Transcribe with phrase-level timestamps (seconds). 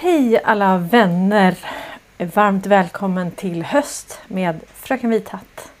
[0.00, 1.58] Hej alla vänner!
[2.18, 5.72] Varmt välkommen till höst med Fröken Vithatt.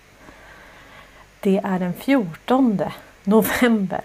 [1.40, 2.80] Det är den 14
[3.24, 4.00] november.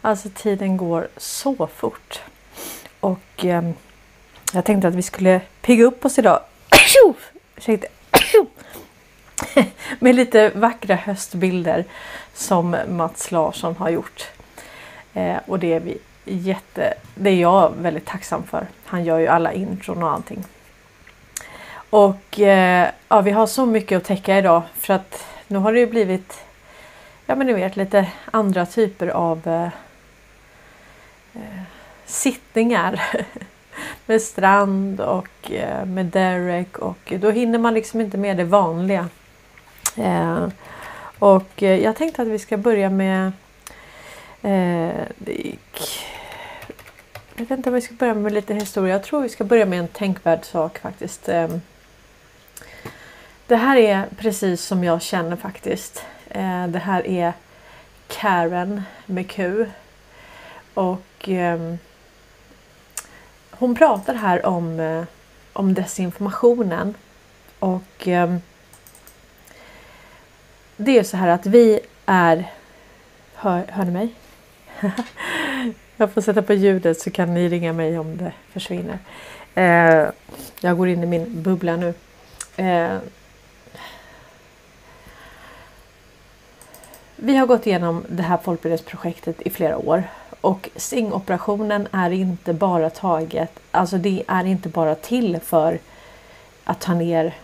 [0.00, 2.20] Alltså tiden går så fort.
[3.00, 3.70] Och eh,
[4.52, 6.40] jag tänkte att vi skulle pigga upp oss idag.
[7.56, 7.88] Ursäkta.
[9.98, 11.84] Med lite vackra höstbilder
[12.34, 14.24] som Mats Larsson har gjort.
[15.14, 16.94] Eh, och det är vi jätte...
[17.14, 18.66] Det är jag väldigt tacksam för.
[18.84, 20.44] Han gör ju alla intron och allting.
[21.90, 25.80] Och eh, ja, vi har så mycket att täcka idag för att nu har det
[25.80, 26.44] ju blivit
[27.26, 29.68] ja men ni vet lite andra typer av eh,
[31.34, 31.62] eh
[32.06, 33.00] sittningar.
[34.06, 39.08] med strand och eh, med Derek och då hinner man liksom inte med det vanliga.
[39.96, 40.48] Eh,
[41.18, 43.32] och eh, jag tänkte att vi ska börja med
[44.42, 45.08] eh,
[47.40, 48.94] jag vet inte om vi ska börja med lite historia.
[48.94, 51.28] Jag tror vi ska börja med en tänkvärd sak faktiskt.
[51.28, 51.60] Ehm,
[53.46, 56.04] det här är precis som jag känner faktiskt.
[56.28, 57.32] Eh, det här är
[58.08, 59.66] Karen med Q.
[60.74, 61.78] Och ehm,
[63.50, 65.04] hon pratar här om, eh,
[65.52, 66.94] om desinformationen.
[67.58, 68.40] Och ehm,
[70.76, 72.44] det är så här att vi är...
[73.34, 74.14] Hör, hör ni mig?
[75.96, 78.98] Jag får sätta på ljudet så kan ni ringa mig om det försvinner.
[79.54, 80.08] Eh,
[80.60, 81.94] jag går in i min bubbla nu.
[82.56, 82.98] Eh,
[87.16, 90.04] vi har gått igenom det här folkbildningsprojektet i flera år
[90.40, 95.78] och SING-operationen är inte bara taget, alltså det är inte bara till för
[96.64, 97.34] att ta ner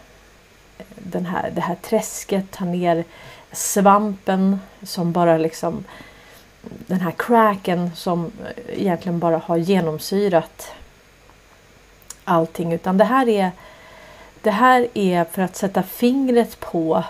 [0.94, 3.04] den här, det här träsket, ta ner
[3.52, 5.84] svampen som bara liksom
[6.86, 8.32] den här cracken som
[8.68, 10.72] egentligen bara har genomsyrat
[12.24, 13.50] allting utan det här är
[14.42, 17.04] det här är för att sätta fingret på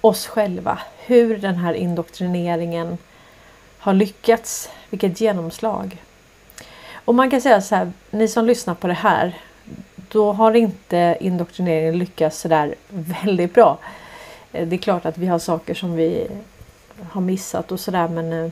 [0.00, 0.78] oss själva.
[1.06, 2.98] Hur den här indoktrineringen
[3.78, 4.70] har lyckats.
[4.90, 6.02] Vilket genomslag.
[6.94, 9.36] Och man kan säga så här, ni som lyssnar på det här.
[9.96, 13.78] Då har inte indoktrineringen lyckats sådär väldigt bra.
[14.50, 16.28] Det är klart att vi har saker som vi
[17.10, 18.50] har missat och sådär men eh,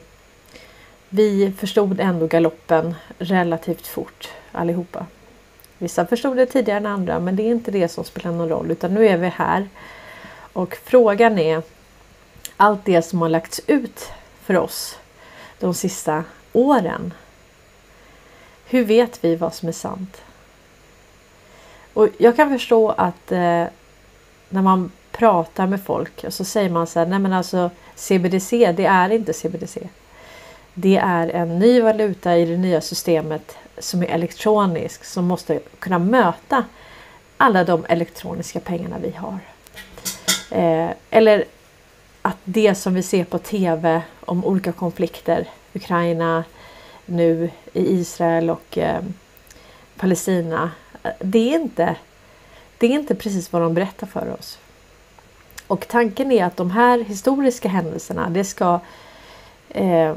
[1.09, 5.07] vi förstod ändå galoppen relativt fort allihopa.
[5.79, 8.71] Vissa förstod det tidigare än andra men det är inte det som spelar någon roll
[8.71, 9.69] utan nu är vi här.
[10.53, 11.63] Och frågan är
[12.57, 14.11] allt det som har lagts ut
[14.43, 14.99] för oss
[15.59, 17.15] de sista åren.
[18.67, 20.23] Hur vet vi vad som är sant?
[21.93, 23.65] Och jag kan förstå att eh,
[24.49, 28.73] när man pratar med folk och så säger man så här, nej men alltså CBDC,
[28.73, 29.89] det är inte CBDC.
[30.75, 35.99] Det är en ny valuta i det nya systemet som är elektronisk som måste kunna
[35.99, 36.65] möta
[37.37, 39.39] alla de elektroniska pengarna vi har.
[40.51, 41.45] Eh, eller
[42.23, 46.45] att det som vi ser på TV om olika konflikter, Ukraina,
[47.07, 49.03] nu i Israel och eh,
[49.97, 50.71] Palestina.
[51.03, 51.97] Eh, det är, inte,
[52.79, 54.59] det är inte precis vad de berättar för oss.
[55.73, 58.81] Och tanken är att de här historiska händelserna, det ska
[59.69, 60.17] eh,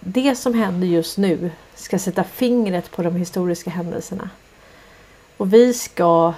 [0.00, 4.30] det som händer just nu ska sätta fingret på de historiska händelserna.
[5.36, 6.34] Och vi ska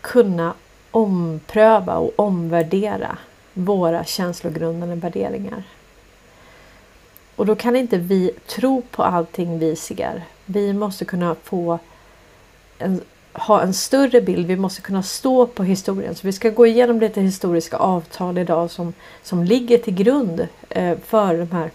[0.00, 0.54] kunna
[0.90, 3.18] ompröva och omvärdera
[3.52, 5.62] våra känslogrundande värderingar.
[7.36, 10.24] Och då kan inte vi tro på allting vi ser.
[10.44, 11.78] Vi måste kunna få
[12.78, 13.00] en
[13.34, 14.46] ha en större bild.
[14.46, 16.14] Vi måste kunna stå på historien.
[16.14, 18.92] Så vi ska gå igenom lite historiska avtal idag som,
[19.22, 21.70] som ligger till grund eh, för de här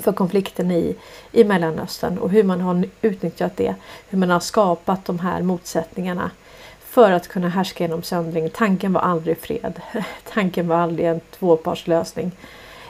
[0.00, 0.96] för konflikten i,
[1.32, 3.74] i Mellanöstern och hur man har utnyttjat det.
[4.08, 6.30] Hur man har skapat de här motsättningarna
[6.80, 8.50] för att kunna härska genom söndring.
[8.50, 9.80] Tanken var aldrig fred.
[10.32, 12.32] Tanken var aldrig en tvåpartslösning.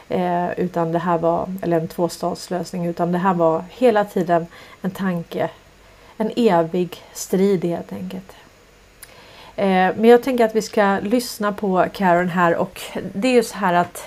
[0.08, 4.46] Eh, utan det här var, eller en tvåstatslösning, utan det här var hela tiden
[4.82, 5.50] en tanke
[6.20, 8.32] en evig strid helt enkelt.
[9.56, 12.80] Eh, men jag tänker att vi ska lyssna på Karen här och
[13.14, 14.04] det är ju så här att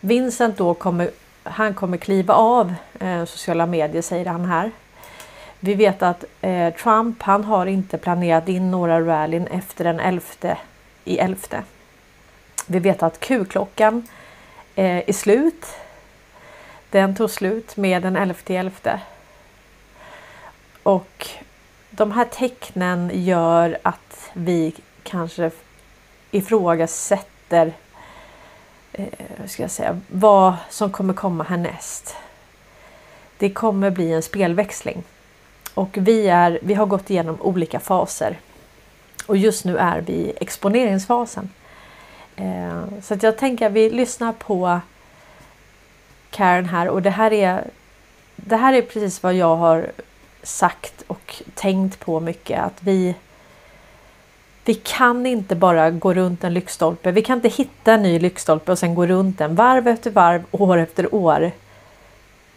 [0.00, 1.10] Vincent då kommer,
[1.42, 4.70] han kommer kliva av eh, sociala medier säger han här.
[5.60, 10.56] Vi vet att eh, Trump han har inte planerat in några rallyn efter den 11
[11.04, 11.38] i 11.
[12.66, 14.08] Vi vet att Q-klockan
[14.74, 15.66] är slut.
[16.90, 19.00] Den tog slut med den 11 11.
[20.86, 21.28] Och
[21.90, 25.50] de här tecknen gör att vi kanske
[26.30, 27.72] ifrågasätter
[28.92, 29.06] eh,
[29.46, 32.16] ska jag säga, vad som kommer komma härnäst.
[33.38, 35.02] Det kommer bli en spelväxling.
[35.74, 38.38] Och vi, är, vi har gått igenom olika faser.
[39.26, 41.50] Och just nu är vi i exponeringsfasen.
[42.36, 44.80] Eh, så att jag tänker att vi lyssnar på
[46.30, 47.70] Karen här och det här är
[48.36, 49.92] det här är precis vad jag har
[50.46, 53.14] sagt och tänkt på mycket att vi
[54.64, 57.10] vi kan inte bara gå runt en lyktstolpe.
[57.10, 60.42] Vi kan inte hitta en ny lyktstolpe och sen gå runt den varv efter varv,
[60.50, 61.50] år efter år.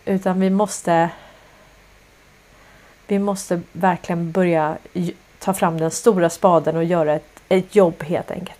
[0.06, 1.09] Utan vi måste
[3.07, 4.77] vi måste verkligen börja
[5.39, 8.58] ta fram den stora spaden och göra ett, ett jobb helt enkelt.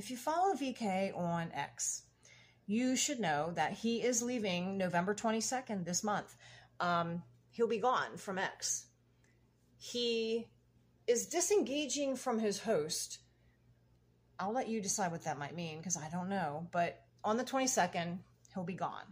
[0.00, 2.04] If you follow VK on X,
[2.66, 6.34] you should know that he is leaving November 22nd this month.
[6.80, 8.86] Um, he'll be gone from X.
[9.76, 10.48] He
[11.06, 13.18] is disengaging from his host.
[14.38, 16.66] I'll let you decide what that might mean because I don't know.
[16.72, 18.20] But on the 22nd,
[18.54, 19.04] he'll be gone.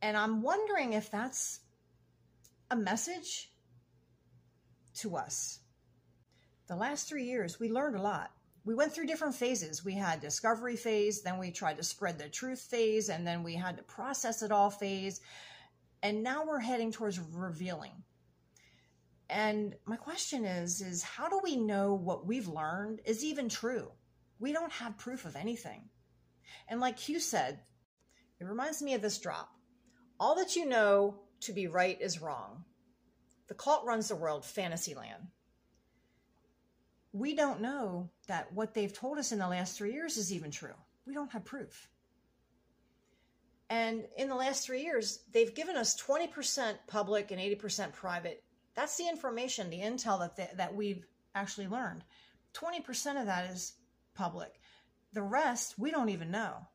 [0.00, 1.58] And I'm wondering if that's
[2.70, 3.50] a message
[4.98, 5.58] to us.
[6.68, 8.30] The last three years, we learned a lot
[8.64, 9.84] we went through different phases.
[9.84, 13.56] We had discovery phase, then we tried to spread the truth phase, and then we
[13.56, 15.20] had to process it all phase.
[16.02, 18.04] And now we're heading towards revealing.
[19.28, 23.90] And my question is is how do we know what we've learned is even true?
[24.38, 25.88] We don't have proof of anything.
[26.68, 27.60] And like Hugh said,
[28.40, 29.50] it reminds me of this drop.
[30.20, 32.64] All that you know to be right is wrong.
[33.48, 35.28] The cult runs the world, Fantasyland
[37.12, 40.50] we don't know that what they've told us in the last three years is even
[40.50, 40.74] true.
[41.06, 41.88] We don't have proof.
[43.68, 48.42] And in the last three years, they've given us 20% public and 80% private.
[48.74, 52.04] That's the information, the intel that, they, that we've actually learned.
[52.54, 53.74] 20% of that is
[54.14, 54.60] public.
[55.12, 56.66] The rest, we don't even know.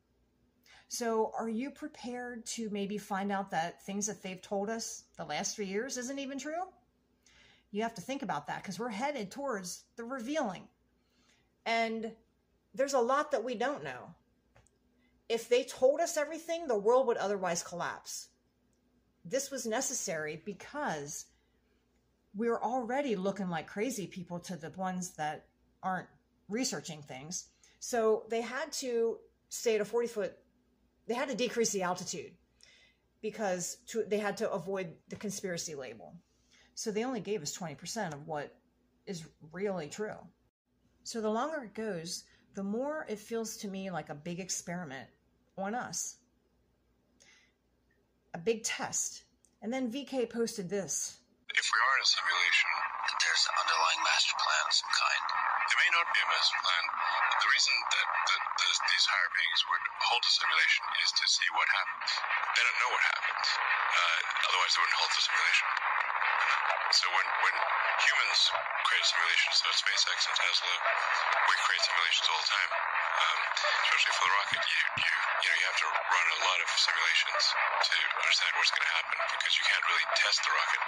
[0.90, 5.26] So, are you prepared to maybe find out that things that they've told us the
[5.26, 6.64] last three years isn't even true?
[7.78, 10.64] You have to think about that because we're headed towards the revealing.
[11.64, 12.12] And
[12.74, 14.16] there's a lot that we don't know.
[15.30, 18.30] If they told us everything, the world would otherwise collapse.
[19.24, 21.26] This was necessary because
[22.34, 25.46] we're already looking like crazy people to the ones that
[25.84, 26.08] aren't
[26.50, 27.46] researching things.
[27.80, 29.18] So they had to
[29.50, 30.34] stay at a 40 foot,
[31.08, 32.32] they had to decrease the altitude
[33.22, 36.16] because to, they had to avoid the conspiracy label.
[36.78, 38.54] So they only gave us 20% of what
[39.10, 40.22] is really true.
[41.02, 42.22] So the longer it goes,
[42.54, 45.10] the more it feels to me like a big experiment
[45.58, 46.22] on us,
[48.30, 49.26] a big test.
[49.66, 51.18] And then VK posted this.
[51.50, 52.70] If we are in a simulation,
[53.26, 55.24] there's an underlying master plan of some kind.
[55.74, 56.84] It may not be a master plan.
[57.42, 61.50] The reason that, that this, these higher beings would hold a simulation is to see
[61.58, 62.12] what happens.
[62.54, 63.48] They don't know what happens.
[63.50, 65.97] Uh, otherwise, they wouldn't hold the simulation.
[66.88, 67.56] So when, when
[68.00, 68.40] humans
[68.88, 70.72] create simulations, so SpaceX and Tesla,
[71.52, 72.72] we create simulations all the time.
[72.72, 73.40] Um,
[73.92, 76.68] especially for the rocket, you, you you know you have to run a lot of
[76.80, 77.44] simulations
[77.92, 80.82] to understand what's going to happen because you can't really test the rocket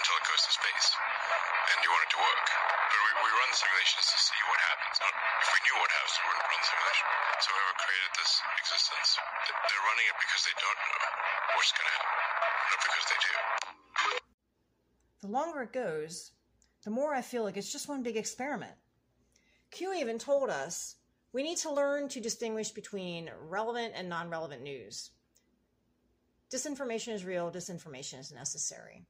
[0.00, 2.46] until it goes to space, and you want it to work.
[2.88, 4.96] But we, we run the simulations to see what happens.
[4.96, 7.06] Not if we knew what happens, we wouldn't run the simulation.
[7.44, 8.32] So whoever created this
[8.64, 9.08] existence,
[9.44, 11.00] they're running it because they don't know
[11.52, 12.16] what's going to happen,
[12.72, 13.34] not because they do
[15.28, 16.32] the longer it goes,
[16.84, 18.72] the more I feel like it's just one big experiment.
[19.70, 20.96] Q even told us
[21.32, 25.10] we need to learn to distinguish between relevant and non relevant news.
[26.50, 29.04] Disinformation is real, disinformation is necessary.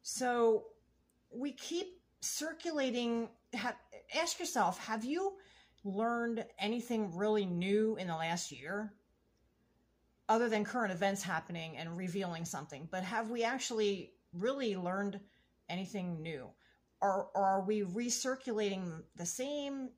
[0.00, 0.64] So
[1.30, 3.28] we keep circulating.
[4.14, 5.34] Ask yourself have you
[5.84, 8.94] learned anything really new in the last year?
[10.30, 15.20] Other than current events happening and revealing something, but have we actually really learned
[15.72, 16.48] anything new?
[17.00, 19.88] Or, or are we recirculating the same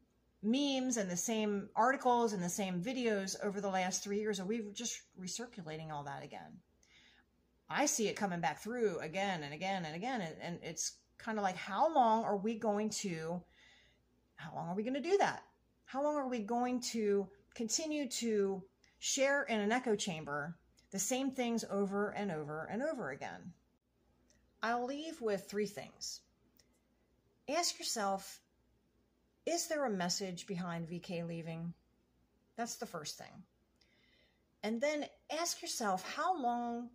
[0.42, 4.40] memes and the same articles and the same videos over the last three years?
[4.40, 6.60] Are we just recirculating all that again?
[7.68, 10.20] I see it coming back through again and again and again.
[10.20, 13.42] And, and it's kind of like, how long are we going to,
[14.36, 15.42] how long are we going to do that?
[15.84, 18.62] How long are we going to continue to
[18.98, 20.56] share in an echo chamber
[20.90, 23.52] the same things over and over and over again?
[24.64, 26.20] I'll leave with three things.
[27.48, 28.40] Ask yourself
[29.46, 31.74] is there a message behind VK leaving?
[32.56, 33.42] That's the first thing.
[34.62, 36.88] And then ask yourself how long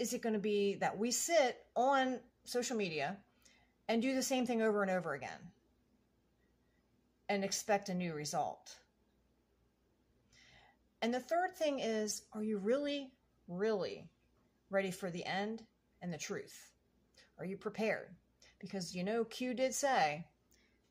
[0.00, 3.16] is it going to be that we sit on social media
[3.86, 5.52] and do the same thing over and over again?
[7.28, 8.76] and expect a new result.
[11.02, 13.10] And the third thing is are you really,
[13.48, 14.06] really
[14.70, 15.62] ready for the end
[16.04, 16.70] and the truth?
[17.38, 18.08] Are you prepared?
[18.60, 20.26] Because you know, Q did say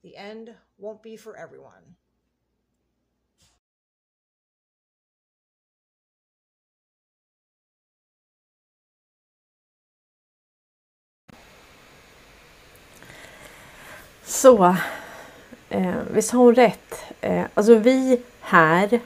[0.01, 1.95] the end won't be for everyone.
[14.23, 14.75] Så,
[15.69, 16.95] eh, visst har hon rätt.
[17.21, 19.01] Eh, alltså vi här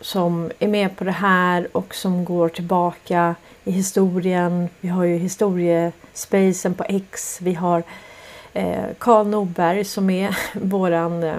[0.00, 4.68] som är med på det här och som går tillbaka i historien.
[4.80, 7.38] Vi har ju historiespacen på X.
[7.42, 7.82] Vi har
[8.52, 11.38] eh, Karl Norberg som är våran eh,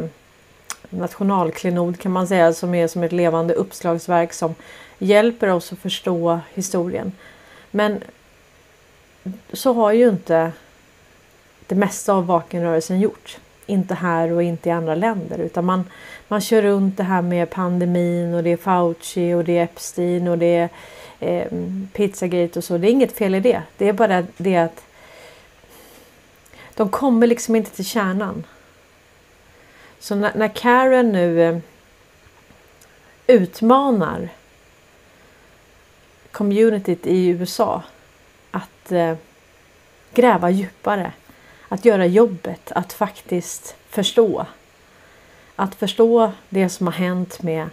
[0.89, 4.55] nationalklenod kan man säga som är som ett levande uppslagsverk som
[4.97, 7.11] hjälper oss att förstå historien.
[7.71, 8.03] Men
[9.53, 10.51] så har ju inte
[11.67, 13.37] det mesta av vakenrörelsen gjort.
[13.69, 15.83] Inte här och inte i andra länder utan man,
[16.27, 20.27] man kör runt det här med pandemin och det är Fauci och det är Epstein
[20.27, 20.69] och det är
[21.19, 21.47] eh,
[21.93, 22.77] Pizzagate och så.
[22.77, 23.61] Det är inget fel i det.
[23.77, 24.83] Det är bara det att
[26.75, 28.43] de kommer liksom inte till kärnan.
[29.99, 31.57] Så när, när Karen nu eh,
[33.27, 34.29] utmanar
[36.31, 37.83] communityt i USA
[38.51, 39.15] att eh,
[40.13, 41.11] gräva djupare
[41.69, 44.45] att göra jobbet, att faktiskt förstå.
[45.55, 47.69] Att förstå det som har hänt med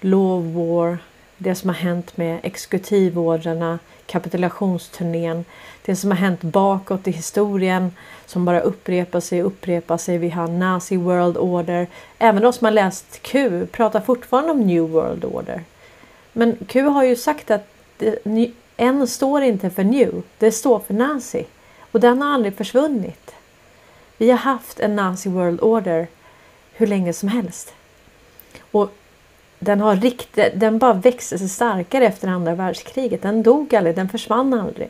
[0.00, 0.98] Law War,
[1.36, 5.44] det som har hänt med exekutivordrarna, kapitulationsturnén,
[5.84, 7.92] det som har hänt bakåt i historien
[8.26, 10.18] som bara upprepar sig och upprepar sig.
[10.18, 11.86] Vi har Nazi World Order.
[12.18, 15.64] Även de som har läst Q pratar fortfarande om New World Order.
[16.32, 17.66] Men Q har ju sagt att
[18.76, 21.46] N står inte för New, det står för Nazi.
[21.92, 23.34] Och den har aldrig försvunnit.
[24.20, 26.06] Vi har haft en Nazi World Order
[26.72, 27.74] hur länge som helst.
[28.70, 28.92] Och
[29.58, 33.22] den, har rikt, den bara växte sig starkare efter andra världskriget.
[33.22, 34.88] Den dog aldrig, den försvann aldrig.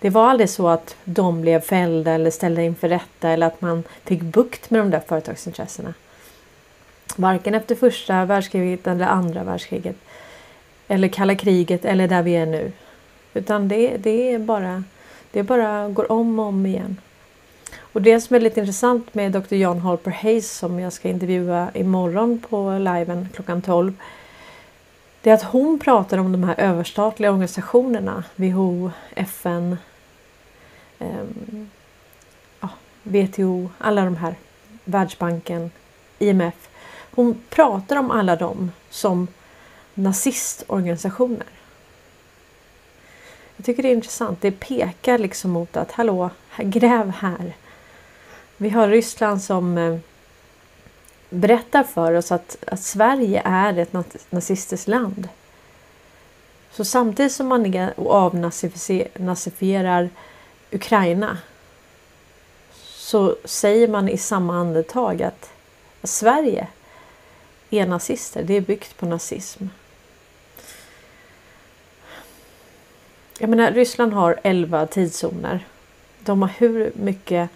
[0.00, 3.84] Det var aldrig så att de blev fällda eller ställda inför rätta eller att man
[4.04, 5.94] fick bukt med de där företagsintressena.
[7.16, 9.96] Varken efter första världskriget eller andra världskriget.
[10.88, 12.72] Eller kalla kriget eller där vi är nu.
[13.34, 14.84] Utan det, det är bara
[15.32, 16.96] det bara går om och om igen.
[17.98, 19.54] Och det som är lite intressant med Dr.
[19.54, 23.94] John Halper Hayes som jag ska intervjua imorgon på liven klockan 12.
[25.22, 28.24] Det är att hon pratar om de här överstatliga organisationerna.
[28.36, 29.76] WHO, FN,
[30.98, 31.24] eh,
[32.60, 32.68] ja,
[33.02, 34.34] WTO, alla de här.
[34.84, 35.70] Världsbanken,
[36.18, 36.68] IMF.
[37.14, 39.26] Hon pratar om alla dem som
[39.94, 41.46] nazistorganisationer.
[43.56, 44.40] Jag tycker det är intressant.
[44.40, 47.54] Det pekar liksom mot att hallå, gräv här.
[48.60, 49.98] Vi har Ryssland som eh,
[51.30, 53.92] berättar för oss att, att Sverige är ett
[54.30, 55.28] nazistiskt land.
[56.70, 60.10] Så samtidigt som man avnazifierar
[60.70, 61.38] Ukraina
[62.84, 65.50] så säger man i samma andetag att
[66.02, 66.66] Sverige
[67.70, 68.42] är nazister.
[68.42, 69.66] Det är byggt på nazism.
[73.38, 75.66] Jag menar, Ryssland har 11 tidszoner.
[76.20, 77.50] De har hur mycket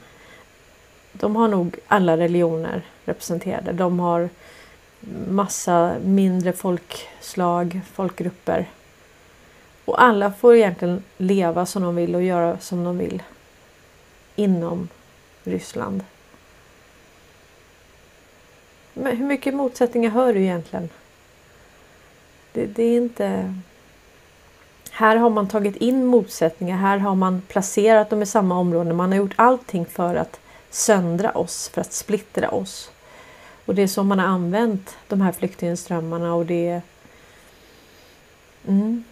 [1.13, 3.73] de har nog alla religioner representerade.
[3.73, 4.29] De har
[5.29, 8.67] massa mindre folkslag, folkgrupper.
[9.85, 13.23] Och alla får egentligen leva som de vill och göra som de vill
[14.37, 14.89] inom
[15.45, 16.05] Ryssland.
[18.95, 20.89] Men hur mycket motsättningar hör du egentligen?
[22.53, 23.55] Det, det, är inte...
[24.91, 28.93] Här har man tagit in motsättningar, här har man placerat dem i samma område.
[28.93, 30.41] Man har gjort allting för att
[30.75, 32.91] söndra oss, för att splittra oss.
[33.65, 36.81] Och det är så man har använt de här flyktingströmmarna och det...
[38.69, 39.05] Mm.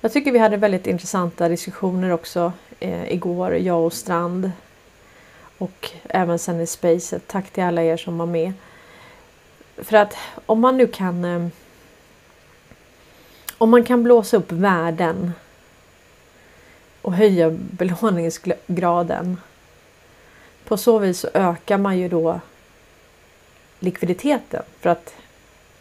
[0.00, 4.50] Jag tycker vi hade väldigt intressanta diskussioner också eh, igår, jag och Strand.
[5.58, 7.22] Och även sen i Spacet.
[7.26, 8.52] Tack till alla er som var med.
[9.76, 10.16] För att
[10.46, 11.24] om man nu kan...
[11.24, 11.46] Eh,
[13.58, 15.32] om man kan blåsa upp värden
[17.02, 19.36] och höja belåningsgraden
[20.70, 22.40] på så vis så ökar man ju då
[23.78, 25.14] likviditeten för att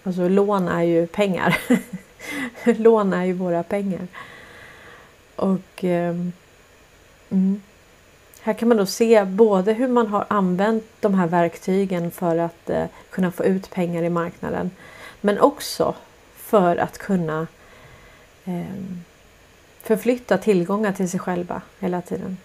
[0.04, 1.58] alltså lån är ju pengar.
[2.64, 4.08] lån är ju våra pengar.
[5.36, 6.16] Och eh,
[7.30, 7.62] mm.
[8.42, 12.70] här kan man då se både hur man har använt de här verktygen för att
[12.70, 14.72] eh, kunna få ut pengar i marknaden.
[15.22, 15.96] Men också
[16.36, 17.48] för att kunna
[18.46, 18.84] eh,
[19.82, 22.38] förflytta tillgångar till sig själva hela tiden.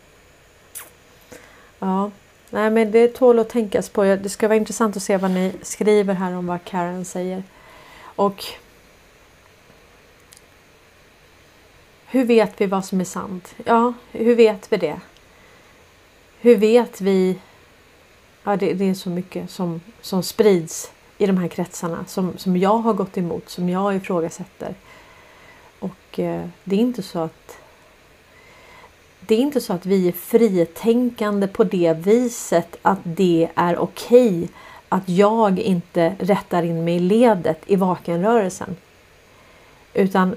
[1.79, 2.11] Ja,
[2.55, 4.03] Nej men det tål att tänkas på.
[4.03, 7.43] Det ska vara intressant att se vad ni skriver här om vad Karen säger.
[8.03, 8.45] Och
[12.07, 13.55] hur vet vi vad som är sant?
[13.65, 15.01] Ja, hur vet vi det?
[16.41, 17.39] Hur vet vi?
[18.45, 22.57] Ja, det, det är så mycket som, som sprids i de här kretsarna som, som
[22.57, 24.75] jag har gått emot, som jag ifrågasätter.
[25.79, 27.59] Och eh, det är inte så att
[29.27, 34.29] det är inte så att vi är fritänkande på det viset att det är okej
[34.29, 34.49] okay
[34.89, 38.77] att jag inte rättar in mig i ledet i vakenrörelsen.
[39.95, 40.37] Utan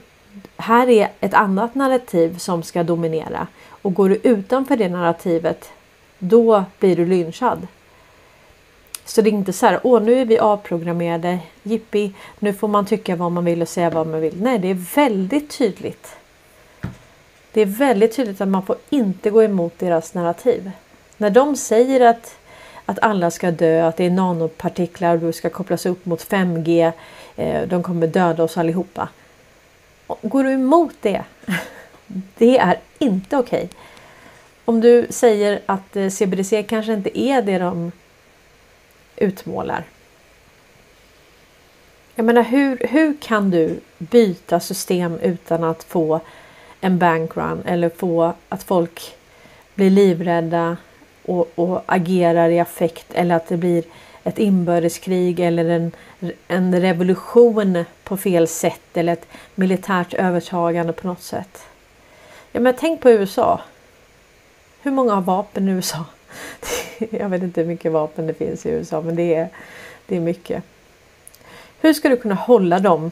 [0.58, 5.70] här är ett annat narrativ som ska dominera och går du utanför det narrativet
[6.20, 7.68] då blir du lynchad.
[9.06, 12.86] Så det är inte så här, åh nu är vi avprogrammerade, jippi, nu får man
[12.86, 14.42] tycka vad man vill och säga vad man vill.
[14.42, 16.17] Nej, det är väldigt tydligt.
[17.58, 20.72] Det är väldigt tydligt att man får inte gå emot deras narrativ.
[21.18, 22.38] När de säger att,
[22.86, 26.92] att alla ska dö, att det är nanopartiklar och du ska kopplas upp mot 5G,
[27.36, 29.10] eh, de kommer döda oss allihopa.
[30.22, 31.24] Går du emot det?
[32.38, 33.58] Det är inte okej.
[33.58, 33.70] Okay.
[34.66, 37.92] Om du säger att eh, CBDC kanske inte är det de
[39.16, 39.84] utmålar.
[42.16, 46.22] Jag menar hur, hur kan du byta system utan att få
[46.82, 49.16] en bankrun eller få att folk
[49.76, 50.78] blir livrädda
[51.26, 53.84] och, och agerar i affekt eller att det blir
[54.24, 55.92] ett inbördeskrig eller en,
[56.48, 61.66] en revolution på fel sätt eller ett militärt övertagande på något sätt.
[62.52, 63.62] Ja, men tänk på USA.
[64.82, 66.06] Hur många har vapen i USA?
[67.10, 69.50] Jag vet inte hur mycket vapen det finns i USA men det är,
[70.06, 70.64] det är mycket.
[71.82, 73.12] Hur ska du kunna hålla dem?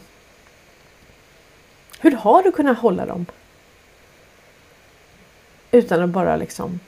[1.99, 3.25] Hur har du kunnat hålla dem?
[5.75, 6.79] Utan att bara liksom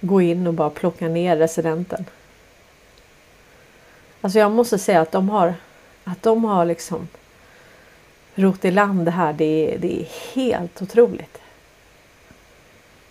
[0.00, 2.04] gå in och bara plocka ner residenten.
[4.20, 5.54] Alltså jag måste säga att de har
[6.04, 7.08] att de har liksom
[8.34, 9.32] rott i land det här.
[9.32, 11.38] Det är, det är helt otroligt.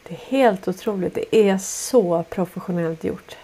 [0.07, 1.15] Det är helt otroligt.
[1.15, 3.37] Det är så professionellt gjort.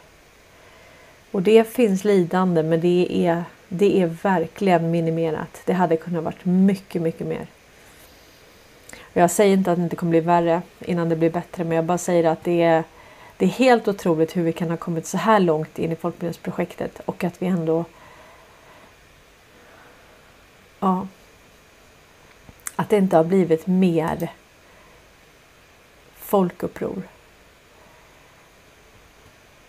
[1.31, 5.61] Och det finns lidande men det är, det är verkligen minimerat.
[5.65, 7.47] Det hade kunnat varit mycket, mycket mer.
[9.17, 11.85] Jag säger inte att det inte kommer bli värre innan det blir bättre men jag
[11.85, 12.83] bara säger att det är,
[13.37, 17.01] det är helt otroligt hur vi kan ha kommit så här långt in i folkbildningsprojektet
[17.05, 17.85] och att vi ändå
[20.79, 21.07] Ja.
[22.75, 24.31] Att det inte har blivit mer
[26.15, 27.03] folkuppror.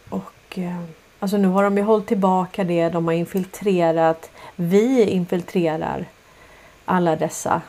[0.09, 0.83] Och eh,
[1.19, 2.89] alltså nu har de ju hållit tillbaka det.
[2.89, 4.31] De har infiltrerat.
[4.57, 6.07] Vi infiltrerar
[6.85, 7.63] alla dessa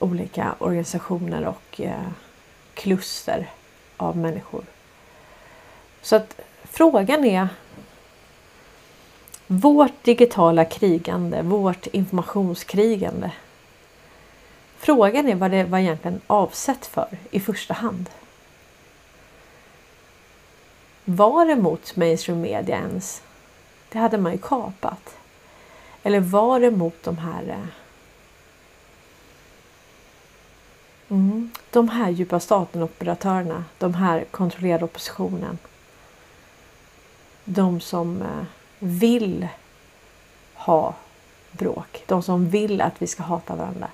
[0.00, 2.08] olika organisationer och eh,
[2.74, 3.50] kluster
[3.96, 4.64] av människor.
[6.02, 7.48] Så att frågan är
[9.46, 13.30] vårt digitala krigande, vårt informationskrigande.
[14.76, 18.10] Frågan är vad det var egentligen avsett för i första hand.
[21.04, 23.22] Var det mot mainstream media ens?
[23.88, 25.16] Det hade man ju kapat.
[26.02, 27.66] Eller var det mot de här eh,
[31.10, 35.58] mm, de här djupa staten-operatörerna, de här kontrollerade oppositionen.
[37.44, 38.44] De som eh,
[38.78, 39.48] vill
[40.54, 40.94] ha
[41.50, 42.02] bråk.
[42.06, 43.88] De som vill att vi ska hata varandra.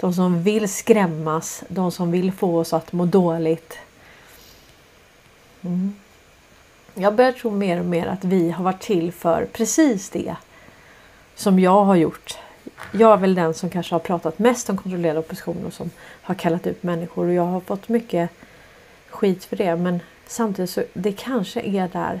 [0.00, 1.64] De som vill skrämmas.
[1.68, 3.78] De som vill få oss att må dåligt.
[5.62, 5.94] Mm.
[6.94, 10.36] Jag börjar tro mer och mer att vi har varit till för precis det
[11.34, 12.38] som jag har gjort.
[12.92, 15.90] Jag är väl den som kanske har pratat mest om kontrollerad opposition och som
[16.22, 18.30] har kallat ut människor och jag har fått mycket
[19.08, 22.20] skit för det men samtidigt så det kanske är där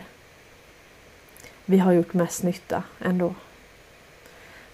[1.64, 3.34] vi har gjort mest nytta ändå.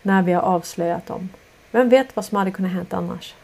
[0.03, 1.29] När vi har avslöjat dem.
[1.71, 3.35] Vem vet vad som hade kunnat hänt annars?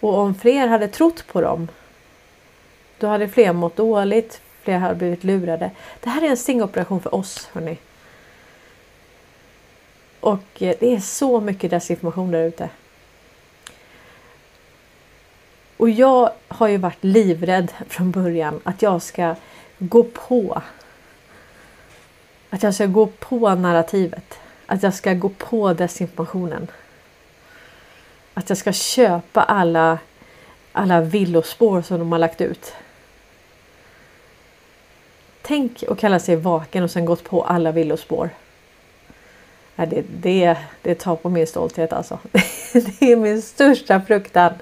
[0.00, 1.68] Och om fler hade trott på dem.
[2.98, 4.40] Då hade fler mått dåligt.
[4.62, 5.70] Fler hade blivit lurade.
[6.00, 7.78] Det här är en stingoperation för oss hörni.
[10.20, 12.70] Och eh, det är så mycket desinformation där ute.
[15.76, 19.34] Och jag har ju varit livrädd från början att jag ska
[19.78, 20.62] gå på
[22.50, 24.38] att jag ska gå på narrativet.
[24.66, 26.70] Att jag ska gå på desinformationen.
[28.34, 29.98] Att jag ska köpa alla,
[30.72, 32.72] alla villospår som de har lagt ut.
[35.42, 38.30] Tänk att kalla sig vaken och sen gått på alla villospår
[39.86, 42.18] det, det, det tar på min stolthet alltså.
[42.72, 44.52] Det är min största fruktan.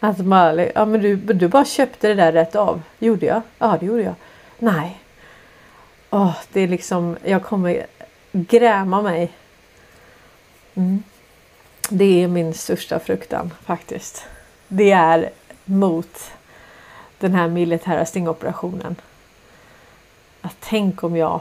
[0.00, 2.82] Att man, ja men du, du bara köpte det där rätt av.
[2.98, 3.42] Gjorde jag?
[3.58, 4.14] Ja det gjorde jag.
[4.58, 5.00] Nej.
[6.10, 7.86] Oh, det är liksom, jag kommer
[8.32, 9.32] gräma mig.
[10.74, 11.02] Mm.
[11.90, 14.26] Det är min största fruktan faktiskt.
[14.68, 15.30] Det är
[15.64, 16.30] mot
[17.18, 18.96] den här militära stingoperationen.
[20.40, 21.40] Att tänk om jag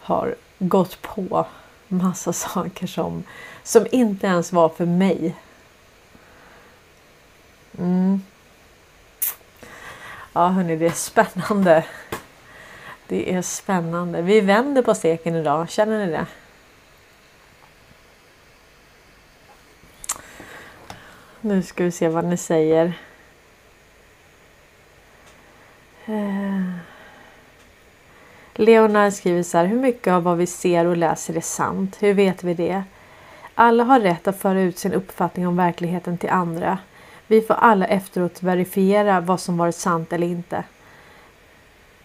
[0.00, 0.34] har
[0.68, 1.46] gått på
[1.88, 3.24] massa saker som,
[3.62, 5.34] som inte ens var för mig.
[7.78, 8.22] Mm.
[10.32, 11.84] Ja hörni, det är spännande.
[13.06, 14.22] Det är spännande.
[14.22, 16.26] Vi vänder på steken idag, känner ni det?
[21.40, 22.92] Nu ska vi se vad ni säger.
[26.06, 26.93] Eh.
[28.54, 29.66] Leonard skriver så här.
[29.66, 31.96] Hur mycket av vad vi ser och läser är sant?
[32.00, 32.82] Hur vet vi det?
[33.54, 36.78] Alla har rätt att föra ut sin uppfattning om verkligheten till andra.
[37.26, 40.64] Vi får alla efteråt verifiera vad som varit sant eller inte.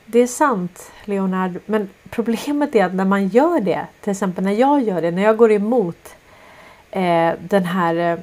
[0.05, 4.51] Det är sant Leonard, men problemet är att när man gör det, till exempel när
[4.51, 6.15] jag gör det, när jag går emot
[6.91, 8.19] eh, den här eh,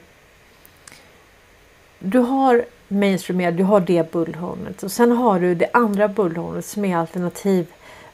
[1.98, 6.64] du har mainstream media, du har det bullhornet och sen har du det andra bullhornet
[6.64, 7.66] som är alternativ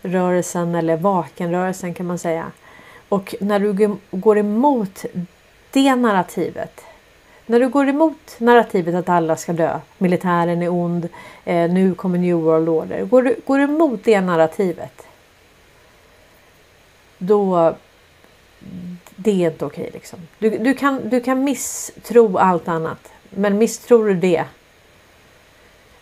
[0.02, 2.52] rörelsen eller vakenrörelsen kan man säga.
[3.08, 5.04] Och när du går emot
[5.70, 6.80] det narrativet.
[7.46, 11.08] När du går emot narrativet att alla ska dö, militären är ond,
[11.44, 13.04] eh, nu kommer New World Order.
[13.04, 15.06] Går du, går du emot det narrativet.
[17.18, 17.74] Då
[19.16, 19.90] det är inte okej.
[19.92, 20.18] Liksom.
[20.38, 23.12] Du, du, kan, du kan misstro allt annat.
[23.30, 24.44] Men misstror du det?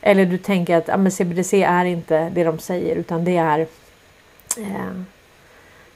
[0.01, 3.67] Eller du tänker att ah, men CBDC är inte det de säger utan det är
[4.59, 5.07] Ehm,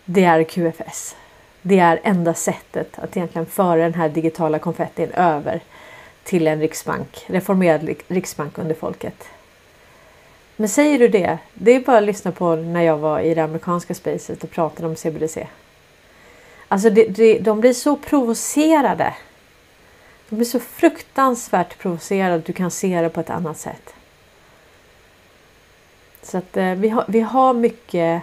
[0.05, 1.17] det är QFS.
[1.63, 5.61] Det är enda sättet att egentligen föra den här digitala konfettin över
[6.23, 9.25] till en riksbank, reformerad riksbank under folket.
[10.57, 13.45] Men säger du det, det är bara att lyssna på när jag var i det
[13.45, 15.47] amerikanska spacet och pratade om CBDC.
[16.69, 19.15] Alltså det, det, de blir så provocerade
[20.29, 23.95] de blir så fruktansvärt provocerade att du kan se det på ett annat sätt.
[26.23, 28.23] Så att eh, vi, har, vi har mycket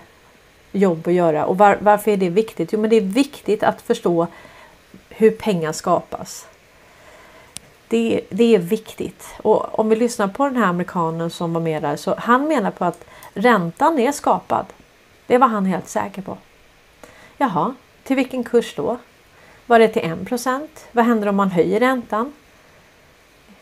[0.72, 1.46] jobb att göra.
[1.46, 2.74] Och var, varför är det viktigt?
[2.74, 4.28] Jo, men det är viktigt att förstå
[5.10, 6.48] hur pengar skapas.
[7.88, 9.26] Det, det är viktigt.
[9.38, 12.72] Och om vi lyssnar på den här amerikanen som var med där så han menar
[12.72, 14.66] på att räntan är skapad.
[15.28, 16.38] Det var han helt säker på.
[17.38, 18.98] Jaha, till vilken kurs då?
[19.66, 22.34] Var det till 1% Vad händer om man höjer räntan?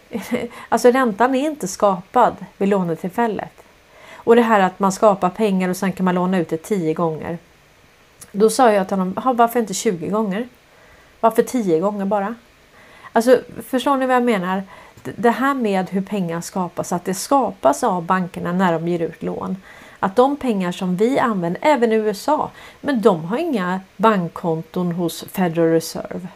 [0.69, 3.63] Alltså räntan är inte skapad vid lånetillfället.
[4.23, 6.93] Och det här att man skapar pengar och sen kan man låna ut det tio
[6.93, 7.37] gånger.
[8.31, 10.47] Då sa jag till honom, varför inte 20 gånger?
[11.19, 12.35] Varför 10 gånger bara?
[13.13, 14.63] Alltså förstår ni vad jag menar?
[15.03, 19.23] Det här med hur pengar skapas, att det skapas av bankerna när de ger ut
[19.23, 19.57] lån
[19.99, 22.51] att de pengar som vi använder, även i USA,
[22.81, 26.27] men de har inga bankkonton hos Federal Reserve.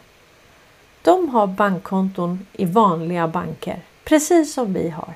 [1.02, 5.14] De har bankkonton i vanliga banker, precis som vi har.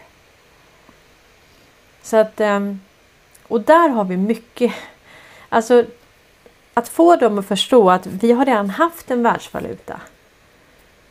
[2.07, 2.79] Så att, ehm,
[3.47, 4.73] och där har vi mycket,
[5.49, 5.85] alltså
[6.73, 10.01] att få dem att förstå att vi har redan haft en världsvaluta.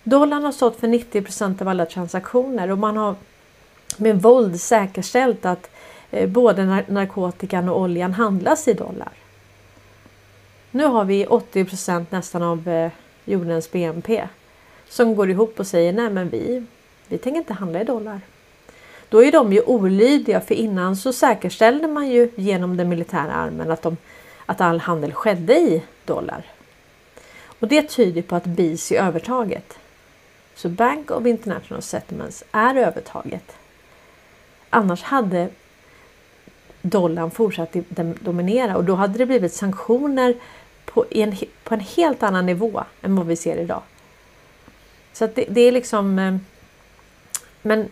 [0.03, 3.15] Dollarn har stått för 90% av alla transaktioner och man har
[3.97, 5.71] med våld säkerställt att
[6.11, 9.13] eh, både narkotikan och oljan handlas i dollar.
[10.71, 12.91] Nu har vi 80 nästan av eh,
[13.25, 14.29] jordens BNP
[14.89, 16.67] som går ihop och säger nej men vi,
[17.09, 18.21] vi tänker inte handla i dollar.
[19.17, 23.71] Då är de ju olydiga för innan så säkerställde man ju genom den militära armen
[23.71, 23.97] att, de,
[24.47, 26.45] att all handel skedde i dollar.
[27.61, 29.79] Och det tyder på att BIS är övertaget.
[30.55, 33.57] Så Bank of International Settlements är övertaget.
[34.71, 35.49] Annars hade
[36.83, 37.77] dollarn fortsatt
[38.21, 40.35] dominera och då hade det blivit sanktioner
[40.85, 43.83] på en, på en helt annan nivå än vad vi ser idag.
[45.13, 46.19] Så att det, det är liksom...
[46.19, 46.37] Eh,
[47.63, 47.89] men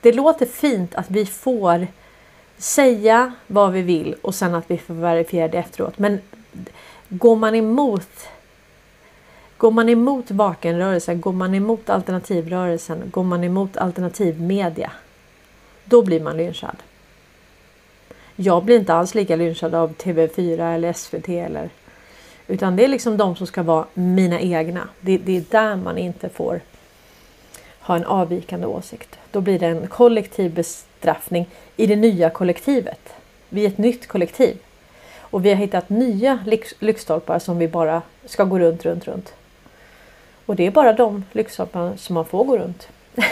[0.00, 1.86] det låter fint att vi får
[2.56, 5.98] säga vad vi vill och sen att vi får verifiera det efteråt.
[5.98, 6.20] Men
[7.08, 8.28] går man emot
[9.58, 14.92] Går man emot vakenrörelsen, går man emot alternativrörelsen, går man emot alternativmedia,
[15.84, 16.76] då blir man lynchad.
[18.36, 21.70] Jag blir inte alls lika lynchad av TV4 eller SVT eller
[22.46, 24.88] utan det är liksom de som ska vara mina egna.
[25.00, 26.60] Det, det är där man inte får
[27.88, 29.18] ha en avvikande åsikt.
[29.30, 33.14] Då blir det en kollektiv bestraffning i det nya kollektivet.
[33.48, 34.58] Vi är ett nytt kollektiv.
[35.20, 36.38] Och vi har hittat nya
[36.80, 39.34] lyktstolpar som vi bara ska gå runt, runt, runt.
[40.46, 42.88] Och det är bara de lyxhopparna som man får gå runt.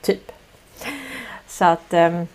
[0.00, 0.32] typ.
[1.46, 2.26] Så att Ähm...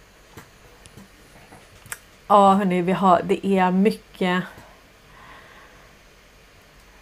[2.28, 4.44] Ja hörni, vi har, det är mycket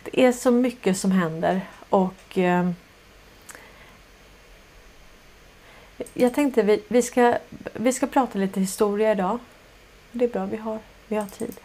[0.03, 2.75] Det är så mycket som händer och ähm...
[6.13, 7.37] Jag tänkte vi, vi, ska,
[7.73, 9.39] vi ska prata lite historia idag.
[10.11, 11.59] Det är bra, vi har, vi har tid.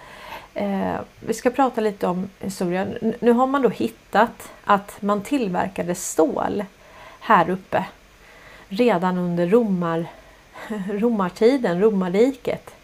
[0.55, 2.87] Eh, vi ska prata lite om historia.
[3.21, 6.65] Nu har man då hittat att man tillverkade stål
[7.21, 7.85] här uppe
[8.69, 10.07] redan under romar,
[10.93, 12.75] romartiden, romarriket.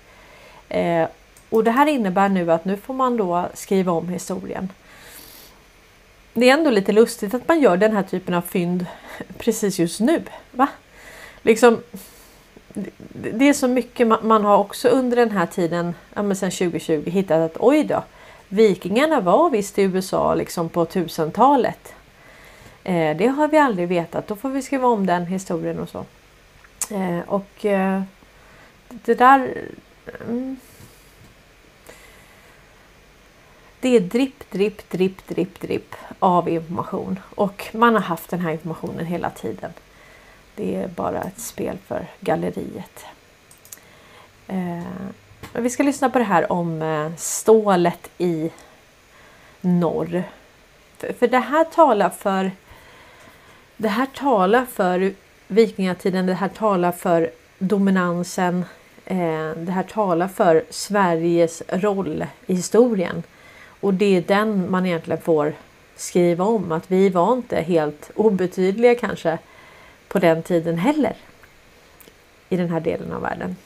[0.68, 1.08] Eh,
[1.50, 4.68] och det här innebär nu att nu får man då skriva om historien.
[6.34, 8.86] Det är ändå lite lustigt att man gör den här typen av fynd
[9.38, 10.22] precis just nu.
[10.50, 10.68] Va?
[11.42, 11.82] Liksom,
[13.12, 17.10] det är så mycket man, har också under den här tiden, ja, men sedan 2020,
[17.10, 18.02] hittat att oj då,
[18.48, 21.94] vikingarna var visst i USA liksom på 1000-talet.
[22.84, 26.04] Eh, det har vi aldrig vetat, då får vi skriva om den historien och så.
[26.94, 28.02] Eh, och eh,
[28.88, 29.54] det där
[30.28, 30.56] Mm.
[33.80, 38.52] Det är dripp, dripp, dripp, dripp, dripp av information och man har haft den här
[38.52, 39.72] informationen hela tiden.
[40.56, 43.04] Det är bara ett spel för galleriet.
[44.48, 44.82] Eh,
[45.52, 48.50] vi ska lyssna på det här om eh, stålet i
[49.60, 50.22] norr.
[50.98, 52.50] För, för det här talar för
[53.76, 55.12] det här talar för
[55.48, 58.64] vikingatiden, det här talar för dominansen
[59.04, 63.22] eh, det här talar för Sveriges roll i historien.
[63.80, 65.52] Och det är den man egentligen får
[65.96, 66.72] skriva om.
[66.72, 69.38] Att vi var inte helt obetydliga kanske
[70.12, 71.16] på den tiden heller.
[72.48, 73.56] I den här delen av världen.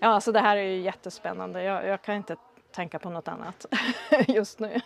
[0.00, 1.62] Ja, alltså det här är ju jättespännande.
[1.62, 2.36] Jag, jag kan inte
[2.76, 3.66] tänka på något annat
[4.28, 4.80] just nu.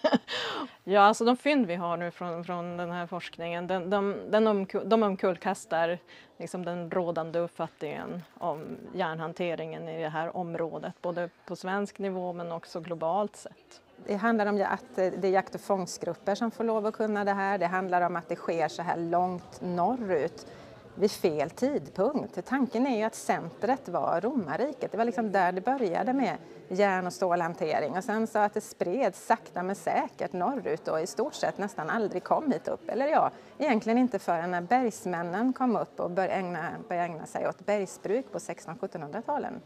[0.85, 4.47] ja, alltså de fynd vi har nu från, från den här forskningen, den, de, den
[4.47, 5.99] omkull, de omkullkastar
[6.37, 12.53] liksom den rådande uppfattningen om järnhanteringen i det här området, både på svensk nivå men
[12.53, 13.81] också globalt sett.
[14.07, 17.33] Det handlar om att det är jakt och fångstgrupper som får lov att kunna det
[17.33, 17.59] här.
[17.59, 20.47] Det handlar om att det sker så här långt norrut
[20.95, 22.47] vid fel tidpunkt.
[22.47, 24.93] Tanken är ju att centret var romarriket.
[24.93, 26.37] Det var liksom där det började med
[26.69, 31.07] järn och stålhantering och sen så att det spreds sakta men säkert norrut och i
[31.07, 32.89] stort sett nästan aldrig kom hit upp.
[32.89, 37.49] Eller ja, egentligen inte förrän när bergsmännen kom upp och började ägna, började ägna sig
[37.49, 39.61] åt bergsbruk på 1600-1700-talen.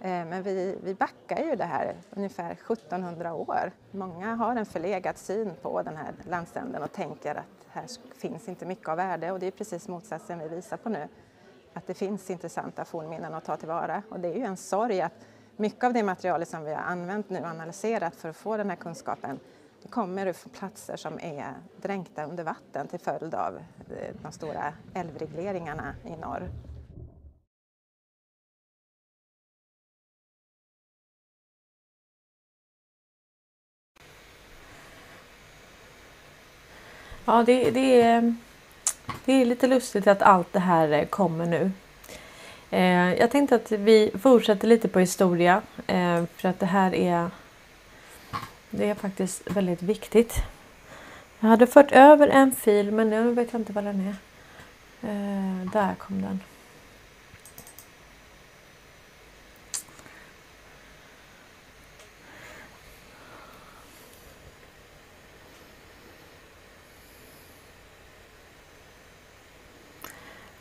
[0.00, 3.72] Eh, men vi, vi backar ju det här ungefär 1700 år.
[3.90, 8.66] Många har en förlegad syn på den här landsänden och tänker att här finns inte
[8.66, 11.08] mycket av värde och det är precis motsatsen vi visar på nu.
[11.74, 15.12] Att det finns intressanta fornminnen att ta tillvara och det är ju en sorg att
[15.56, 18.70] mycket av det materialet som vi har använt nu och analyserat för att få den
[18.70, 19.40] här kunskapen
[19.82, 24.72] det kommer från platser som är dränkta under vatten till följd av eh, de stora
[24.94, 26.48] älvregleringarna i norr.
[37.30, 38.34] Ja, det, det, är,
[39.24, 41.70] det är lite lustigt att allt det här eh, kommer nu.
[42.70, 47.30] Eh, jag tänkte att vi fortsätter lite på historia eh, för att det här är
[48.70, 50.34] det är faktiskt väldigt viktigt.
[51.40, 54.16] Jag hade fört över en fil men nu vet jag inte var den är.
[55.10, 56.40] Eh, där kom den.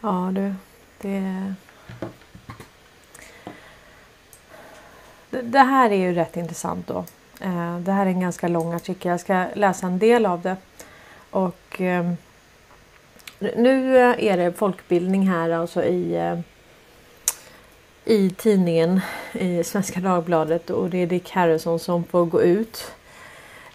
[0.02, 0.54] Ja du,
[1.02, 1.54] det...
[5.30, 7.06] Det här är ju rätt intressant då.
[7.42, 9.12] Eh, det här är en ganska lång artikel.
[9.12, 10.58] Jag ska läsa en del av det.
[11.30, 12.18] Och ehm,
[13.40, 16.40] nu eh, är det folkbildning här alltså i eh,
[18.06, 22.92] i tidningen i Svenska Dagbladet och det är Dick Harrison som får gå ut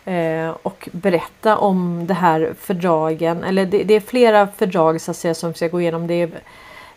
[0.05, 3.45] Eh, och berätta om det här fördragen.
[3.45, 6.07] Eller det, det är flera fördrag så att säga, som ska gå igenom.
[6.07, 6.31] Det är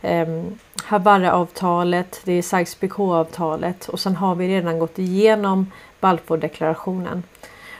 [0.02, 0.43] eh,
[0.84, 7.24] Havarra-avtalet, det är Sykes-Picot-avtalet och sen har vi redan gått igenom Balfour-deklarationen.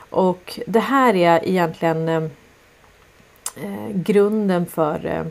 [0.10, 2.24] Och det här är egentligen eh,
[3.64, 5.26] eh grunden för eh,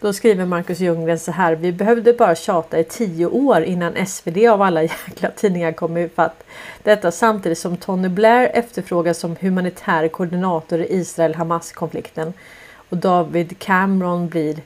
[0.00, 1.54] då skriver Marcus Ljunggren så här.
[1.54, 6.44] Vi behövde bara tjata i tio år innan SvD av alla jäkla tidningar kom ifatt.
[6.82, 12.32] Detta samtidigt som Tony Blair efterfrågas som humanitär koordinator i Israel-Hamas konflikten.
[12.72, 14.56] Och David Cameron blir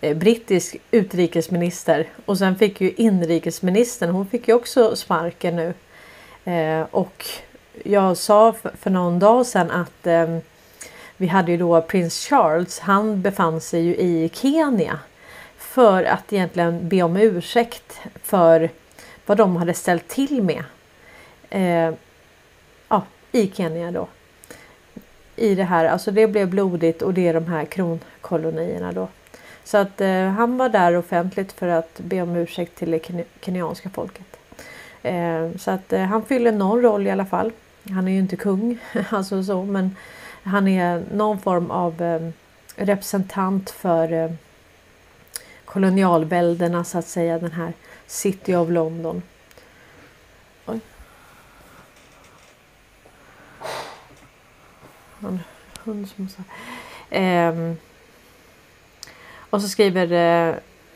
[0.00, 5.74] eh, brittisk utrikesminister och sen fick ju inrikesministern, hon fick ju också sparken nu.
[6.52, 7.24] Eh, och
[7.84, 10.38] jag sa för, för någon dag sedan att eh,
[11.16, 12.78] vi hade ju då prins Charles.
[12.78, 14.98] Han befann sig ju i Kenya
[15.58, 18.70] för att egentligen be om ursäkt för
[19.26, 20.64] vad de hade ställt till med.
[21.50, 21.94] Eh,
[22.88, 23.02] ja,
[23.32, 24.08] i Kenya då.
[25.36, 29.08] I det här, alltså det blev blodigt och det är de här kronkolonierna då.
[29.64, 33.90] Så att eh, han var där offentligt för att be om ursäkt till det kenyanska
[33.90, 34.36] folket.
[35.02, 37.52] Eh, så att eh, han fyller någon roll i alla fall.
[37.90, 38.78] Han är ju inte kung,
[39.10, 39.96] alltså så, men
[40.46, 42.28] han är någon form av eh,
[42.76, 44.30] representant för eh,
[45.64, 47.72] kolonialväldena så att säga, den här
[48.06, 49.22] City of London.
[50.66, 50.80] Oj.
[55.20, 55.40] En
[55.84, 56.42] hund som så.
[57.10, 57.76] Ehm.
[59.50, 60.54] och så skriver eh,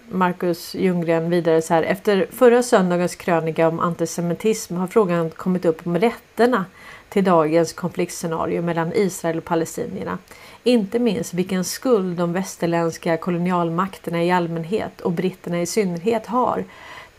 [0.09, 1.83] Marcus Ljunggren vidare så här.
[1.83, 6.65] Efter förra söndagens krönika om antisemitism har frågan kommit upp om rätterna
[7.11, 10.19] till dagens konfliktscenario mellan Israel och palestinierna.
[10.63, 16.65] Inte minst vilken skuld de västerländska kolonialmakterna i allmänhet och britterna i synnerhet har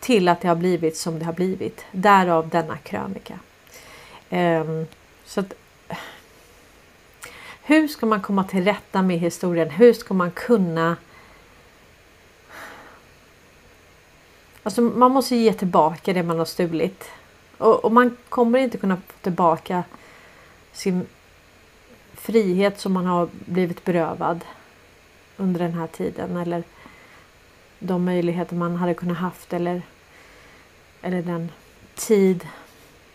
[0.00, 1.84] till att det har blivit som det har blivit.
[1.92, 3.38] Därav denna krönika.
[4.30, 4.86] Ehm,
[5.24, 5.54] så att,
[7.62, 9.70] hur ska man komma till rätta med historien?
[9.70, 10.96] Hur ska man kunna
[14.62, 17.10] Alltså man måste ge tillbaka det man har stulit.
[17.62, 19.84] Och, och, man kommer inte kunna få tillbaka
[20.72, 21.06] sin
[22.14, 24.44] frihet som man har blivit berövad
[25.36, 26.62] under den här tiden eller
[27.78, 29.82] de möjligheter man hade kunnat haft eller,
[31.02, 31.50] eller den
[31.94, 32.48] tid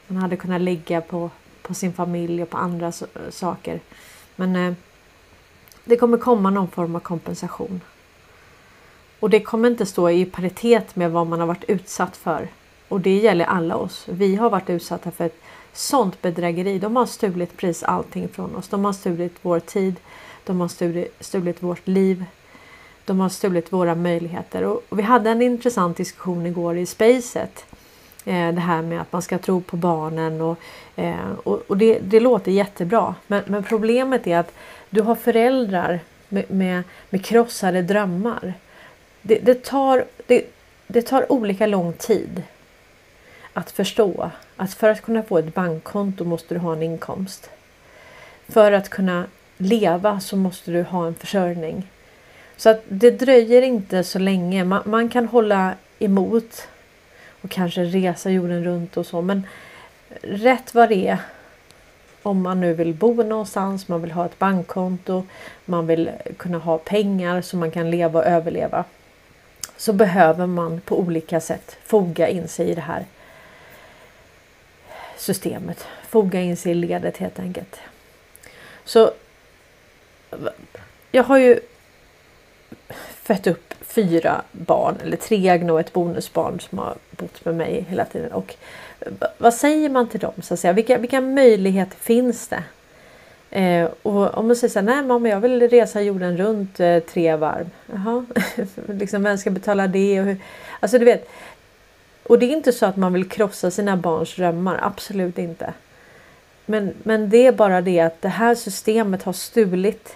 [0.07, 1.29] man hade kunnat lägga på,
[1.61, 2.91] på sin familj och på andra
[3.29, 3.79] saker.
[4.35, 4.73] Men eh,
[5.83, 7.81] det kommer komma någon form av kompensation.
[9.19, 12.47] Och det kommer inte stå i paritet med vad man har varit utsatt för.
[12.87, 14.05] Och det gäller alla oss.
[14.09, 15.41] Vi har varit utsatta för ett
[15.73, 16.79] sånt bedrägeri.
[16.79, 18.67] De har stulit precis allting från oss.
[18.67, 19.95] De har stulit vår tid.
[20.43, 22.25] De har stulit, stulit vårt liv.
[23.05, 24.63] De har stulit våra möjligheter.
[24.63, 27.65] Och, vi hade en intressant diskussion igår i Spacet.
[28.25, 30.57] Eh, det här med att man ska tro på barnen och,
[30.95, 33.15] eh, och, och det, det, låter jättebra.
[33.27, 34.53] Men, men, problemet är att
[34.89, 38.53] du har föräldrar med, med, med krossade drömmar.
[39.21, 40.45] Det, det, tar, det,
[40.87, 42.43] det tar olika lång tid
[43.57, 47.49] att förstå att för att kunna få ett bankkonto måste du ha en inkomst.
[48.47, 49.25] För att kunna
[49.57, 51.87] leva så måste du ha en försörjning.
[52.57, 54.63] Så att det dröjer inte så länge.
[54.63, 56.67] Man, man kan hålla emot
[57.41, 59.47] och kanske resa jorden runt och så men
[60.21, 61.19] rätt vad det är
[62.23, 65.23] om man nu vill bo någonstans, man vill ha ett bankkonto,
[65.65, 68.83] man vill kunna ha pengar så man kan leva och överleva.
[69.77, 73.05] Så behöver man på olika sätt foga in sig i det här
[75.17, 75.85] systemet.
[76.09, 77.79] Foga in sig i ledet helt enkelt.
[78.83, 79.11] Så
[81.11, 81.59] jag har ju
[83.23, 87.85] fött upp fyra barn, eller tre egna och ett bonusbarn som har bott med mig
[87.89, 88.31] hela tiden.
[88.31, 88.55] Och
[89.37, 90.33] vad säger man till dem?
[90.41, 90.73] Så att säga?
[90.73, 92.63] Vilka, vilka möjligheter finns det?
[93.49, 96.99] Eh, och om man säger så här, nej mamma jag vill resa jorden runt eh,
[96.99, 97.69] tre varv.
[97.93, 98.25] Jaha,
[98.87, 100.19] liksom vem ska betala det?
[100.19, 100.37] Och hur?
[100.79, 101.29] Alltså du vet,
[102.27, 105.73] och det är inte så att man vill krossa sina barns drömmar, absolut inte.
[106.65, 110.15] Men, men det är bara det att det här systemet har stulit.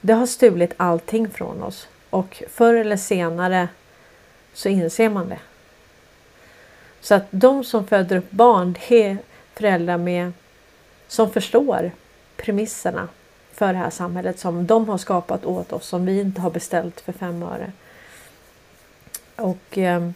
[0.00, 3.68] Det har stulit allting från oss och förr eller senare
[4.52, 5.38] så inser man det.
[7.00, 9.18] Så att de som föder upp barn, det är
[9.54, 10.32] föräldrar med
[11.08, 11.90] som förstår
[12.36, 13.08] premisserna
[13.52, 17.00] för det här samhället som de har skapat åt oss som vi inte har beställt
[17.00, 17.72] för fem öre.
[19.36, 20.10] Och eh,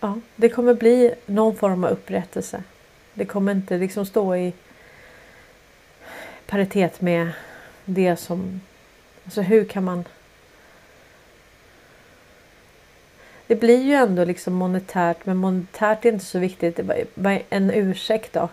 [0.00, 2.62] ja, det kommer bli någon form av upprättelse.
[3.14, 4.52] Det kommer inte liksom stå i
[6.46, 7.30] paritet med
[7.84, 8.60] det som...
[9.24, 10.04] Alltså hur kan man...
[13.46, 16.76] Det blir ju ändå liksom monetärt men monetärt är inte så viktigt.
[16.76, 18.48] Det är bara en ursäkt då.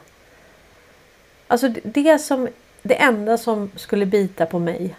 [1.48, 2.48] Alltså det som...
[2.82, 4.96] Det enda som skulle bita på mig.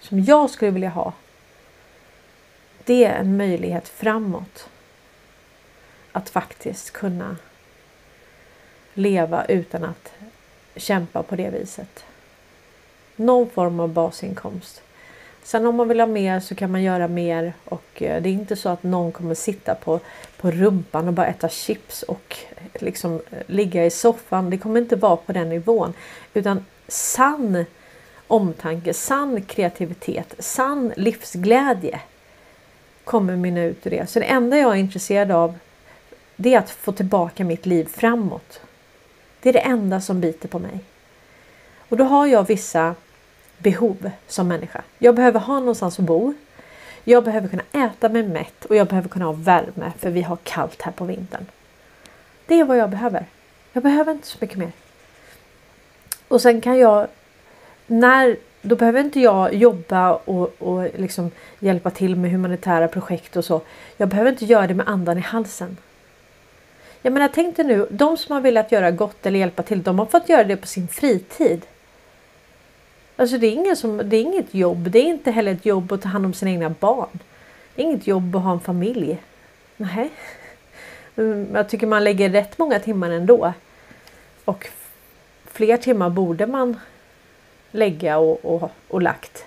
[0.00, 1.12] Som jag skulle vilja ha.
[2.84, 4.68] Det är en möjlighet framåt
[6.12, 7.36] att faktiskt kunna
[8.94, 10.12] leva utan att
[10.76, 12.04] kämpa på det viset.
[13.16, 14.82] Någon form av basinkomst.
[15.42, 18.32] Sen om man vill ha mer så kan man göra mer och eh, det är
[18.32, 20.00] inte så att någon kommer sitta på,
[20.36, 24.50] på rumpan och bara äta chips och eh, liksom eh, ligga i soffan.
[24.50, 25.92] Det kommer inte vara på den nivån
[26.34, 27.64] utan sann
[28.26, 32.00] omtanke, sann kreativitet, sann livsglädje
[33.04, 34.10] kommer mynna ut ur det.
[34.10, 35.58] Så det enda jag är intresserad av
[36.36, 38.60] det är att få tillbaka mitt liv framåt.
[39.40, 40.80] Det är det enda som biter på mig.
[41.88, 42.94] Och då har jag vissa
[43.58, 44.82] behov som människa.
[44.98, 46.34] Jag behöver ha någonstans att bo.
[47.04, 50.38] Jag behöver kunna äta mig mätt och jag behöver kunna ha värme för vi har
[50.42, 51.46] kallt här på vintern.
[52.46, 53.26] Det är vad jag behöver.
[53.72, 54.72] Jag behöver inte så mycket mer.
[56.28, 57.06] Och sen kan jag
[57.86, 63.44] när då behöver inte jag jobba och, och liksom hjälpa till med humanitära projekt och
[63.44, 63.60] så.
[63.96, 65.76] Jag behöver inte göra det med andan i halsen.
[67.02, 69.98] Jag menar tänk dig nu, de som har velat göra gott eller hjälpa till, de
[69.98, 71.66] har fått göra det på sin fritid.
[73.16, 74.90] Alltså det är, ingen som, det är inget jobb.
[74.90, 77.18] Det är inte heller ett jobb att ta hand om sina egna barn.
[77.74, 79.18] Det är inget jobb att ha en familj.
[79.76, 80.10] Nej.
[81.16, 83.52] Mm, jag tycker man lägger rätt många timmar ändå.
[84.44, 84.68] Och
[85.44, 86.80] fler timmar borde man
[87.70, 89.44] lägga och, och, och lagt.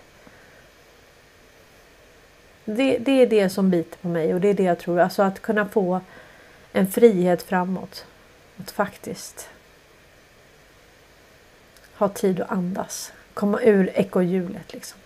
[2.66, 5.00] Det, det är det som biter på mig och det är det jag tror.
[5.00, 6.02] Alltså att kunna få
[6.76, 8.06] en frihet framåt.
[8.58, 9.50] Att faktiskt
[11.96, 13.14] ha tid att andas.
[13.34, 15.00] Komma ur ekorrhjulet liksom.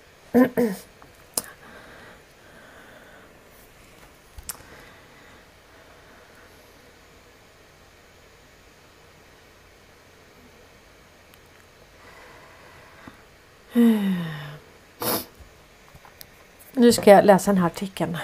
[16.72, 18.17] Nu ska jag läsa den här artikeln.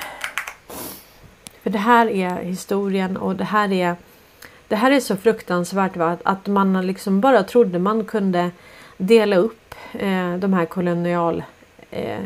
[1.65, 3.95] För det här är historien och det här är
[4.67, 6.17] Det här är så fruktansvärt va?
[6.23, 8.51] att man liksom bara trodde man kunde
[8.97, 11.43] dela upp eh, de här kolonial
[11.91, 12.25] eh,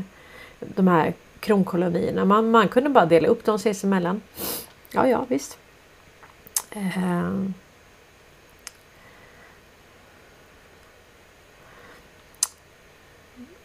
[0.60, 2.26] de här kronkolonierna.
[2.26, 4.22] Man, man kunde bara dela upp dem sinsemellan.
[4.92, 5.58] Ja, ja visst.
[6.72, 7.30] Eh,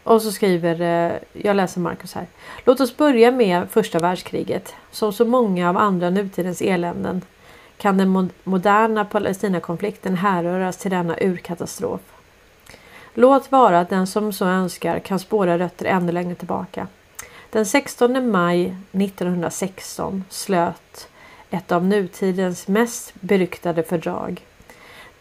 [0.05, 2.27] Och så skriver, eh, jag läser Markus här.
[2.65, 4.73] Låt oss börja med första världskriget.
[4.91, 7.21] Som så många av andra nutidens eländen
[7.77, 12.01] kan den moderna Palestinakonflikten härröras till denna urkatastrof.
[13.13, 16.87] Låt vara att den som så önskar kan spåra rötter ännu längre tillbaka.
[17.49, 21.07] Den 16 maj 1916 slöt
[21.49, 24.41] ett av nutidens mest beryktade fördrag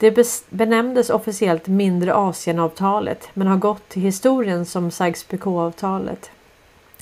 [0.04, 6.30] det benämndes officiellt Mindre Asienavtalet men har gått till historien som Sykes-Picot-avtalet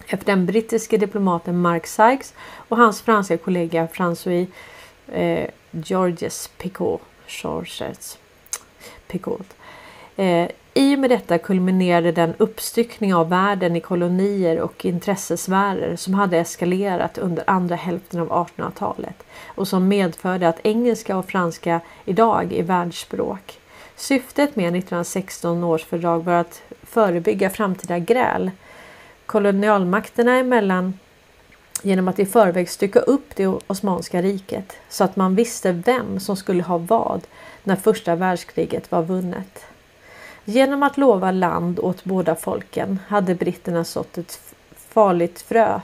[0.06, 2.34] efter den brittiske diplomaten Mark Sykes
[2.68, 4.46] och hans franska kollega François
[5.12, 7.00] eh, Georges Picot.
[7.26, 8.18] Georges
[9.06, 9.46] Picot.
[10.16, 16.14] Eh, i och med detta kulminerade den uppstyckning av världen i kolonier och intressesfärer som
[16.14, 22.52] hade eskalerat under andra hälften av 1800-talet och som medförde att engelska och franska idag
[22.52, 23.58] är världsspråk.
[23.96, 28.50] Syftet med 1916 års fördrag var att förebygga framtida gräl
[29.26, 30.98] kolonialmakterna emellan
[31.82, 36.36] genom att i förväg stycka upp det Osmanska riket så att man visste vem som
[36.36, 37.20] skulle ha vad
[37.64, 39.64] när första världskriget var vunnet.
[40.44, 44.40] Genom att lova land åt båda folken hade britterna sått ett
[44.76, 45.80] farligt frö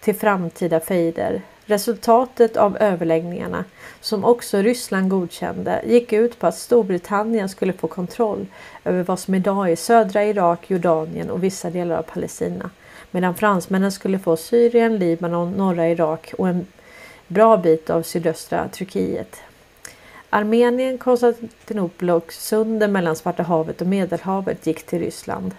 [0.00, 1.42] till framtida fejder.
[1.64, 3.64] Resultatet av överläggningarna,
[4.00, 8.46] som också Ryssland godkände, gick ut på att Storbritannien skulle få kontroll
[8.84, 12.70] över vad som idag är södra Irak, Jordanien och vissa delar av Palestina.
[13.10, 16.66] Medan fransmännen skulle få Syrien, Libanon, norra Irak och en
[17.26, 19.36] bra bit av sydöstra Turkiet.
[20.30, 25.54] Armenien, Konstantinopel och sunden mellan Svarta havet och Medelhavet gick till Ryssland.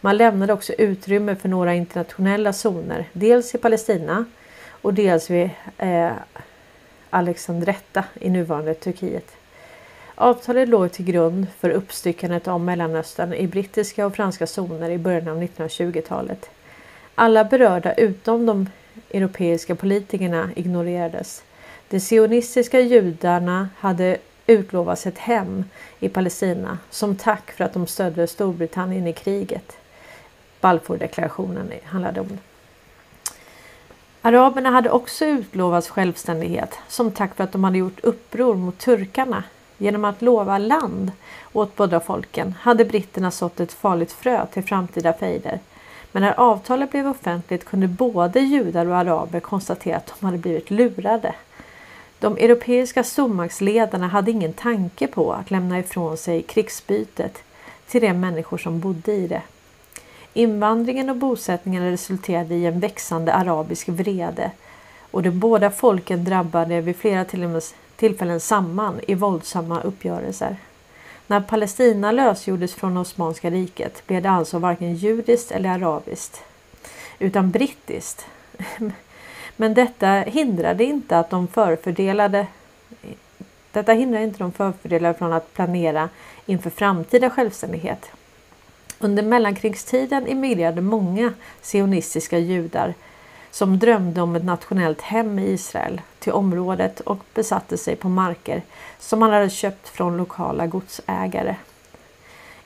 [0.00, 4.24] Man lämnade också utrymme för några internationella zoner, dels i Palestina
[4.68, 6.12] och dels vid eh,
[7.10, 9.36] Alexandretta i nuvarande Turkiet.
[10.14, 15.28] Avtalet låg till grund för uppstyckandet av Mellanöstern i brittiska och franska zoner i början
[15.28, 16.50] av 1920-talet.
[17.14, 18.68] Alla berörda utom de
[19.10, 21.42] europeiska politikerna ignorerades.
[21.88, 25.64] De sionistiska judarna hade utlovats ett hem
[26.00, 29.76] i Palestina som tack för att de stödde Storbritannien i kriget.
[30.60, 32.38] Balfourdeklarationen handlade om.
[34.22, 39.44] Araberna hade också utlovats självständighet som tack för att de hade gjort uppror mot turkarna.
[39.78, 41.12] Genom att lova land
[41.52, 45.60] åt båda folken hade britterna sått ett farligt frö till framtida fejder.
[46.12, 50.70] Men när avtalet blev offentligt kunde både judar och araber konstatera att de hade blivit
[50.70, 51.34] lurade.
[52.18, 57.42] De europeiska stormaktsledarna hade ingen tanke på att lämna ifrån sig krigsbytet
[57.88, 59.42] till de människor som bodde i det.
[60.32, 64.50] Invandringen och bosättningen resulterade i en växande arabisk vrede
[65.10, 67.24] och de båda folken drabbade vid flera
[67.96, 70.56] tillfällen samman i våldsamma uppgörelser.
[71.26, 76.40] När Palestina lösgjordes från Osmanska riket blev det alltså varken judiskt eller arabiskt
[77.18, 78.26] utan brittiskt.
[79.56, 82.46] Men detta hindrade inte att de förfördelade
[83.76, 86.08] detta hindrar inte de förfördelade från att planera
[86.46, 88.10] inför framtida självständighet.
[88.98, 91.32] Under mellankrigstiden emigrerade många
[91.62, 92.94] sionistiska judar
[93.50, 98.62] som drömde om ett nationellt hem i Israel till området och besatte sig på marker
[98.98, 101.56] som man hade köpt från lokala godsägare.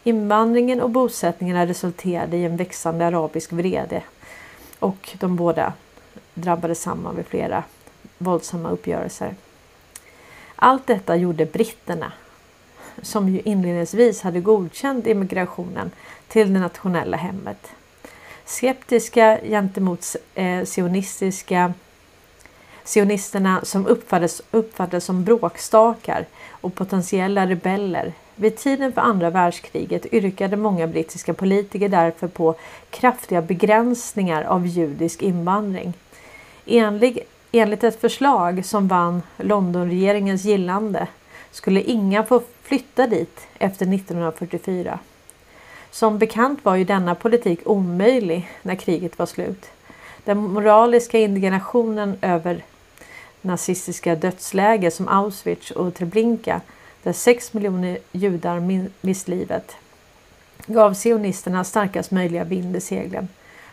[0.03, 4.03] Invandringen och bosättningarna resulterade i en växande arabisk vrede
[4.79, 5.73] och de båda
[6.41, 7.65] drabbades samman vid flera
[8.19, 9.35] våldsamma uppgörelser.
[10.57, 12.13] Allt detta gjorde britterna
[13.03, 15.91] som ju inledningsvis hade godkänt immigrationen
[16.29, 17.69] till det nationella hemmet.
[18.45, 21.73] Skeptiska gentemot eh, sionistiska
[22.85, 28.13] sionisterna som uppfattades, uppfattades som bråkstakar och potentiella rebeller.
[28.35, 32.55] Vid tiden för andra världskriget yrkade många brittiska politiker därför på
[32.91, 35.93] kraftiga begränsningar av judisk invandring.
[36.73, 37.19] Enligt,
[37.53, 41.07] enligt ett förslag som vann Londonregeringens gillande
[41.51, 44.99] skulle inga få flytta dit efter 1944.
[45.91, 49.67] Som bekant var ju denna politik omöjlig när kriget var slut.
[50.25, 52.65] Den moraliska indignationen över
[53.41, 56.61] nazistiska dödsläger som Auschwitz och Treblinka
[57.03, 58.61] där 6 miljoner judar
[59.01, 59.77] mist livet
[60.67, 63.29] gav sionisterna starkast möjliga vind i seglen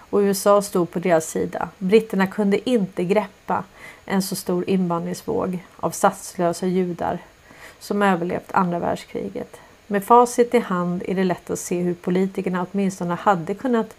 [0.10, 1.70] och USA stod på deras sida.
[1.78, 3.64] Britterna kunde inte greppa
[4.05, 7.20] en så stor invandringsvåg av statslösa judar
[7.80, 9.58] som överlevt andra världskriget.
[9.88, 13.95] Med facit i hand är det lätt att se hur politikerna åtminstone hade kunnat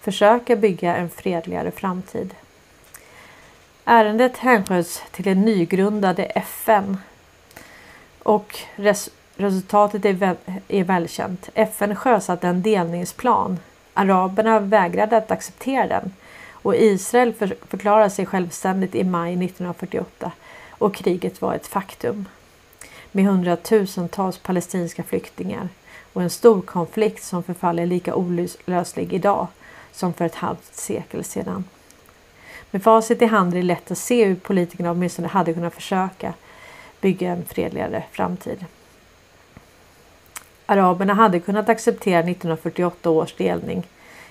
[0.00, 2.34] försöka bygga en fredligare framtid.
[3.84, 6.96] Ärendet hänsköts till det nygrundade FN
[8.22, 10.36] och res resultatet är, väl,
[10.68, 11.48] är välkänt.
[11.54, 13.58] FN sjösatte en delningsplan.
[13.94, 16.12] Araberna vägrade att acceptera den
[16.50, 17.34] och Israel
[17.68, 20.32] förklarade sig självständigt i maj 1948
[20.70, 22.28] och kriget var ett faktum
[23.12, 25.68] med hundratusentals palestinska flyktingar
[26.12, 29.46] och en stor konflikt som förfaller lika olöslig idag
[29.92, 31.64] som för ett halvt sekel sedan.
[32.70, 36.34] Med facit i hand är det lätt att se hur politikerna åtminstone hade kunnat försöka
[37.00, 38.64] bygga en fredligare framtid.
[40.66, 43.86] Araberna hade kunnat acceptera 1948 års delning.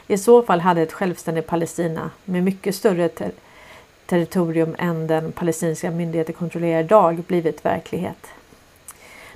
[0.07, 3.31] I så fall hade ett självständigt Palestina med mycket större ter
[4.05, 8.27] territorium än den palestinska myndigheten kontrollerar idag blivit verklighet.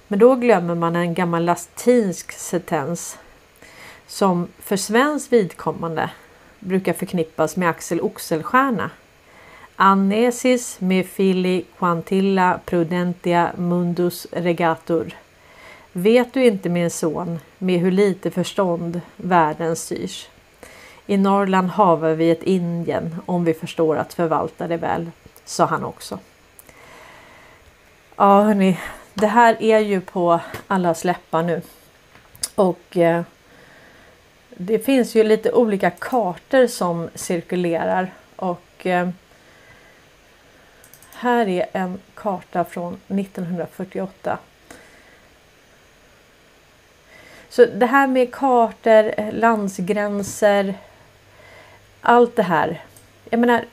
[0.08, 3.18] Men då glömmer man en gammal latinsk sentens
[4.08, 6.10] som för svenskt vidkommande
[6.60, 8.90] brukar förknippas med Axel Oxelstierna.
[9.76, 15.16] Anesis me fili quantilla prudentia mundus regatur.
[15.98, 20.28] Vet du inte min son med hur lite förstånd världen styrs?
[21.06, 25.12] I Norrland haver vi ett Indien om vi förstår att förvalta det väl,
[25.46, 26.20] sa han också.
[28.16, 28.80] Ja hörni,
[29.14, 31.62] det här är ju på alla läppar nu.
[32.56, 33.24] Och eh,
[34.50, 39.10] det finns ju lite olika kartor som cirkulerar och eh,
[41.14, 44.38] här är en karta från 1948.
[47.56, 50.78] Så det här med kartor, eh, landsgränser,
[52.02, 52.84] allt det här.
[53.30, 53.66] Jag menar,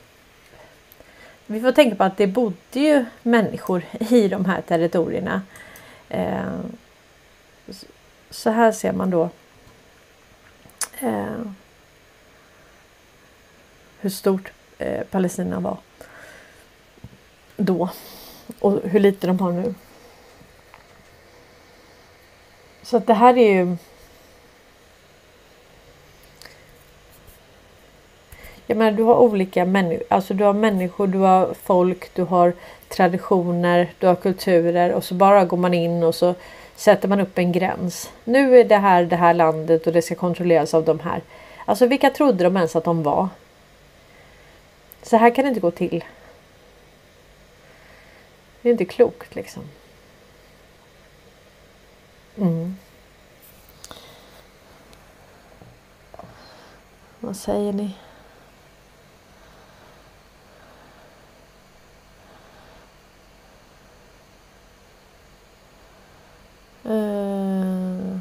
[1.46, 5.42] vi får tänka på att det bodde ju människor i de här territorierna.
[6.08, 6.60] Eh,
[8.30, 9.28] så här ser man då
[11.00, 11.42] eh,
[14.00, 15.76] hur stort eh, Palestina var
[17.56, 17.90] då
[18.58, 19.74] och hur lite de har nu.
[22.82, 23.76] Så att det här är ju
[28.66, 32.52] Jag menar, du har olika människor, alltså du har människor, du har folk, du har
[32.88, 36.34] traditioner, du har kulturer och så bara går man in och så
[36.76, 38.10] sätter man upp en gräns.
[38.24, 41.22] Nu är det här det här landet och det ska kontrolleras av de här.
[41.64, 43.28] Alltså vilka trodde de ens att de var?
[45.02, 46.04] Så här kan det inte gå till.
[48.62, 49.62] Det är inte klokt liksom.
[52.36, 52.76] Mm.
[57.20, 57.96] Vad säger ni?
[66.86, 68.18] Uh,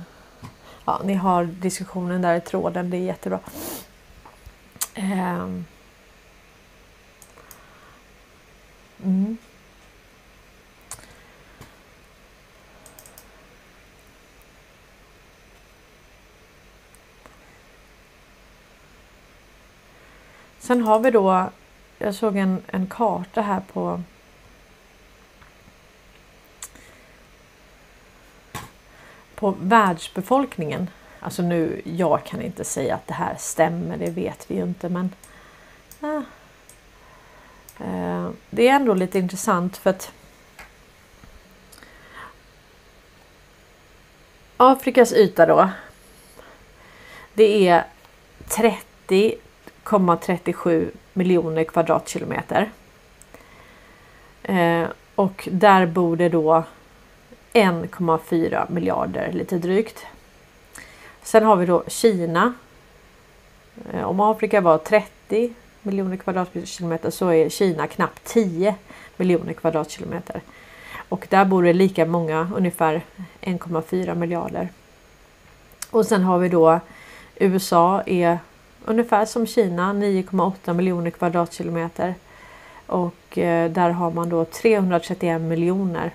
[0.85, 3.39] ja, ni har diskussionen där i tråden, det är jättebra.
[4.97, 5.61] Uh,
[9.03, 9.37] mm.
[20.71, 21.49] Sen har vi då,
[21.97, 24.01] jag såg en, en karta här på
[29.35, 30.89] på världsbefolkningen.
[31.19, 34.89] Alltså nu, jag kan inte säga att det här stämmer, det vet vi ju inte
[34.89, 35.15] men
[35.99, 36.23] ja.
[38.49, 40.11] det är ändå lite intressant för att
[44.57, 45.69] Afrikas yta då.
[47.33, 47.85] Det är
[48.47, 49.37] 30
[49.83, 52.71] 1,37 miljoner kvadratkilometer.
[54.43, 54.83] Eh,
[55.15, 56.63] och där bor det då
[57.53, 60.05] 1,4 miljarder lite drygt.
[61.23, 62.53] Sen har vi då Kina.
[63.93, 68.75] Eh, om Afrika var 30 miljoner kvadratkilometer så är Kina knappt 10
[69.17, 70.41] miljoner kvadratkilometer.
[71.09, 73.01] Och där bor det lika många, ungefär
[73.41, 74.69] 1,4 miljarder.
[75.91, 76.79] Och sen har vi då
[77.35, 78.39] USA är
[78.85, 82.15] ungefär som Kina 9,8 miljoner kvadratkilometer.
[82.85, 86.11] Och eh, där har man då 331 miljoner.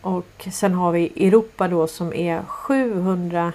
[0.00, 3.52] Och sen har vi Europa då som är 700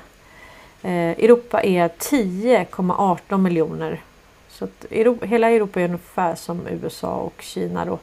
[0.82, 4.01] eh, Europa är 10,18 miljoner.
[4.49, 7.99] Så att Europa, hela Europa är ungefär som USA och Kina då.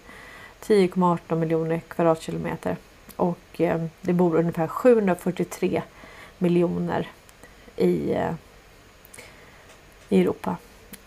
[0.66, 2.76] 10,18 miljoner kvadratkilometer.
[3.16, 5.82] Och eh, det bor ungefär 743
[6.38, 7.08] miljoner
[7.76, 8.16] i,
[10.10, 10.56] i Europa.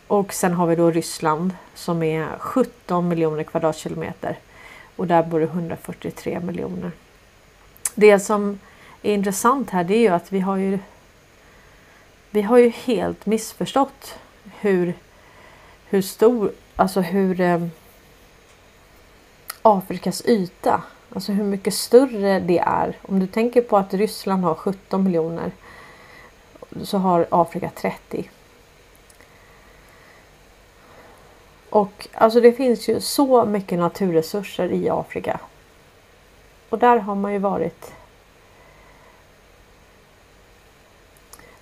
[0.08, 4.38] Och sen har vi då Ryssland som är 17 miljoner kvadratkilometer.
[4.96, 6.92] Och där bor det 143 miljoner.
[7.96, 8.60] Det som
[9.02, 10.80] är intressant här det är ju att vi har ju
[12.34, 14.16] vi har ju helt missförstått
[14.60, 14.94] hur,
[15.86, 17.68] hur stor, alltså hur eh,
[19.62, 20.84] Afrikas yta,
[21.16, 22.98] alltså hur mycket större det är.
[23.02, 25.52] Om du tänker på att Ryssland har 17 miljoner
[26.84, 28.30] så har Afrika 30.
[31.74, 35.40] Och alltså det finns ju så mycket naturresurser i Afrika.
[36.70, 37.94] Och där har man ju varit.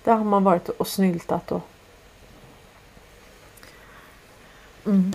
[0.04, 1.60] Där har man varit och snyltat och.
[4.86, 5.12] Mm.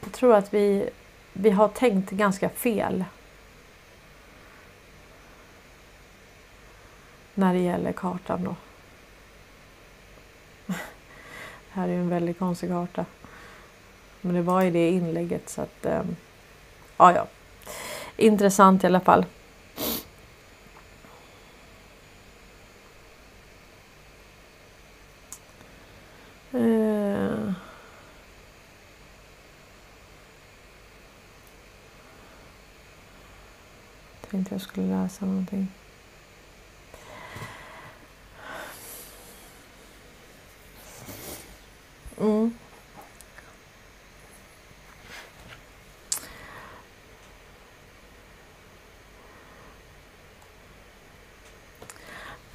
[0.00, 0.90] Jag tror att vi,
[1.32, 3.04] vi har tänkt ganska fel.
[7.34, 8.54] När det gäller kartan då
[11.74, 13.04] här är en väldigt konstig karta.
[14.20, 15.86] Men det var ju det inlägget så att...
[15.86, 16.16] Um,
[16.96, 17.26] ja, ja.
[18.16, 19.24] Intressant i alla fall.
[26.54, 27.52] Uh.
[34.30, 35.68] Tänkte jag skulle läsa någonting.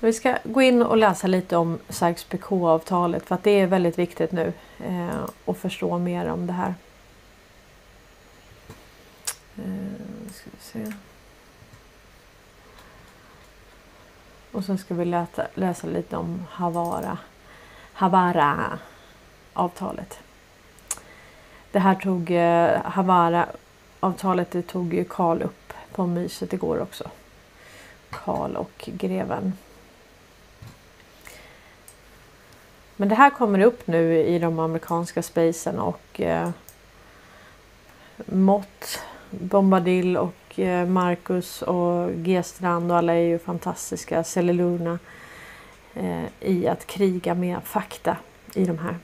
[0.09, 4.31] Vi ska gå in och läsa lite om Sykes-Picot-avtalet för att det är väldigt viktigt
[4.31, 6.73] nu eh, att förstå mer om det här.
[9.57, 10.93] Eh, ska vi se.
[14.51, 17.17] Och sen ska vi läsa, läsa lite om Havara.
[17.93, 18.79] Havara
[19.53, 20.19] avtalet.
[21.71, 23.45] Det här tog eh, Havara
[23.99, 27.09] avtalet det tog ju Karl upp på myset igår också.
[28.09, 29.53] Karl och greven.
[32.99, 36.49] Men det här kommer upp nu i de amerikanska spacen och eh,
[38.25, 44.23] Mott, Bombadil och eh, Marcus och G-strand och alla är ju fantastiska.
[44.23, 44.99] Celluluna
[45.93, 48.17] eh, i att kriga med fakta
[48.53, 48.97] i de här.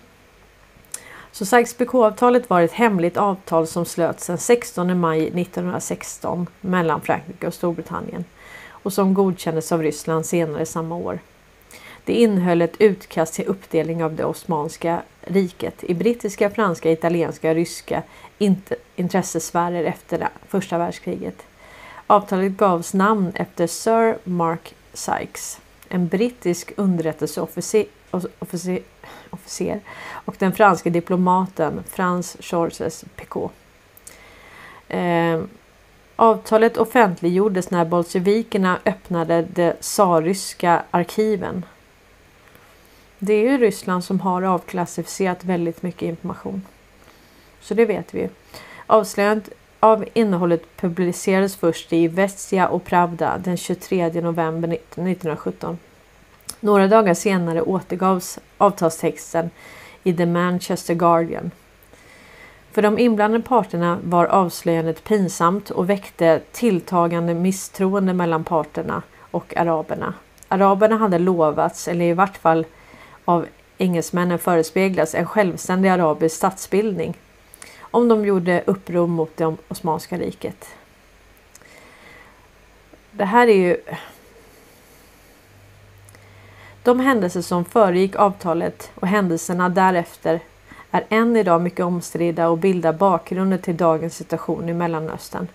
[1.31, 7.53] Så Sykes-Picot-avtalet var ett hemligt avtal som slöts den 16 maj 1916 mellan Frankrike och
[7.53, 8.25] Storbritannien
[8.69, 11.19] och som godkändes av Ryssland senare samma år.
[12.05, 17.55] Det innehöll ett utkast till uppdelning av det Osmanska riket i brittiska, franska, italienska och
[17.55, 18.03] ryska
[18.95, 21.45] intressesfärer efter första världskriget.
[22.07, 27.85] Avtalet gavs namn efter Sir Mark Sykes, en brittisk underrättelseofficer
[29.29, 29.79] officer
[30.11, 33.51] och den franske diplomaten Frans Georges Picot.
[34.87, 35.41] Eh,
[36.15, 41.65] avtalet offentliggjordes när bolsjevikerna öppnade de tsarryska arkiven.
[43.25, 46.61] Det är ju Ryssland som har avklassificerat väldigt mycket information.
[47.61, 48.29] Så det vet vi.
[48.87, 49.49] Avslöjandet
[49.79, 55.77] av innehållet publicerades först i Vestia och Pravda den 23 november 1917.
[56.59, 59.49] Några dagar senare återgavs avtalstexten
[60.03, 61.51] i The Manchester Guardian.
[62.71, 70.13] För de inblandade parterna var avslöjandet pinsamt och väckte tilltagande misstroende mellan parterna och araberna.
[70.47, 72.65] Araberna hade lovats, eller i vart fall
[73.25, 73.47] av
[73.77, 77.17] engelsmännen förespeglas en självständig arabisk statsbildning
[77.79, 80.67] om de gjorde uppror mot det Osmanska riket.
[83.11, 83.77] Det här är ju
[86.83, 90.39] de händelser som föregick avtalet och händelserna därefter
[90.91, 95.47] är än idag mycket omstridda och bildar bakgrunden till dagens situation i Mellanöstern.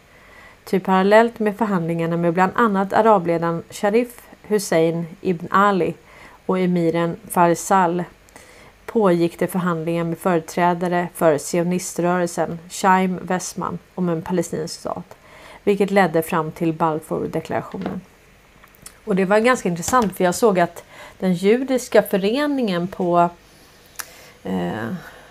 [0.64, 5.94] Ty parallellt med förhandlingarna med bland annat arabledaren Sharif Hussein ibn Ali
[6.50, 8.04] och emiren Faisal
[8.86, 15.16] pågick det förhandlingar med företrädare för sioniströrelsen Shaim Westman om en palestinsk stat,
[15.64, 18.00] vilket ledde fram till Balfour-deklarationen.
[19.04, 20.84] Och det var ganska intressant för jag såg att
[21.18, 23.30] den judiska föreningen på
[24.42, 24.86] eh,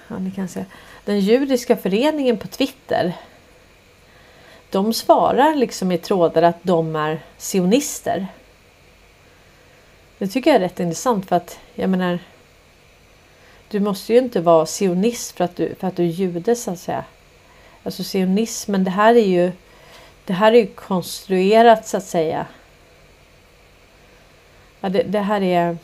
[0.07, 0.65] ja, ni kan se,
[1.05, 3.13] den judiska föreningen på Twitter
[4.69, 8.27] de svarar liksom i trådar att de är sionister.
[10.19, 12.19] Det tycker jag är rätt intressant för att jag menar
[13.69, 16.71] du måste ju inte vara sionist för att du, för att du är jude så
[16.71, 17.03] att säga.
[17.83, 19.51] Alltså sionismen, det här är ju
[20.25, 22.45] det här är ju konstruerat så att säga.
[24.81, 25.77] Ja, det, det här är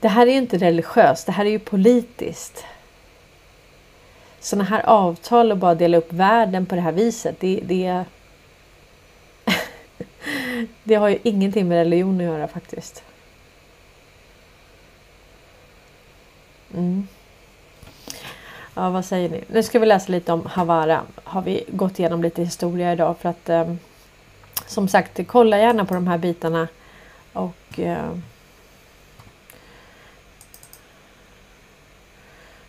[0.00, 2.64] Det här är inte religiöst, det här är ju politiskt.
[4.40, 8.04] Sådana här avtal och bara dela upp världen på det här viset, det, det,
[10.84, 13.02] det har ju ingenting med religion att göra faktiskt.
[16.74, 17.08] Mm.
[18.74, 19.44] Ja, vad säger ni?
[19.48, 21.02] Nu ska vi läsa lite om Havara.
[21.24, 23.74] Har vi gått igenom lite historia idag för att eh,
[24.66, 26.68] som sagt, kolla gärna på de här bitarna
[27.32, 28.16] och eh,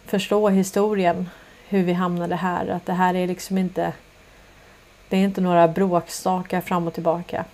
[0.05, 1.29] förstå historien,
[1.67, 2.67] hur vi hamnade här.
[2.67, 3.93] Att det här är liksom inte
[5.11, 7.45] det är inte några bråkstakar fram och tillbaka.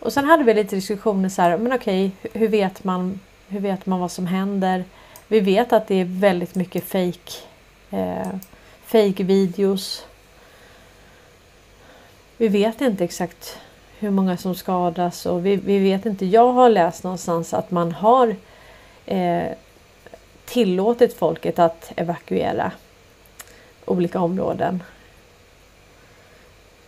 [0.00, 3.86] Och sen hade vi lite diskussioner så här, men okej, hur vet man, hur vet
[3.86, 4.84] man vad som händer?
[5.28, 7.32] Vi vet att det är väldigt mycket fake,
[7.90, 8.28] eh,
[8.84, 10.06] fake videos.
[12.36, 13.58] Vi vet inte exakt
[13.98, 16.26] hur många som skadas och vi, vi vet inte.
[16.26, 18.36] Jag har läst någonstans att man har
[19.06, 19.48] eh,
[20.44, 22.72] tillåtit folket att evakuera
[23.84, 24.82] olika områden.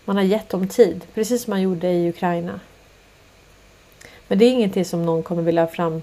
[0.05, 2.61] Man har gett dem tid, precis som man gjorde i Ukraina.
[4.31, 6.03] Men det är ingenting som någon kommer vilja fram,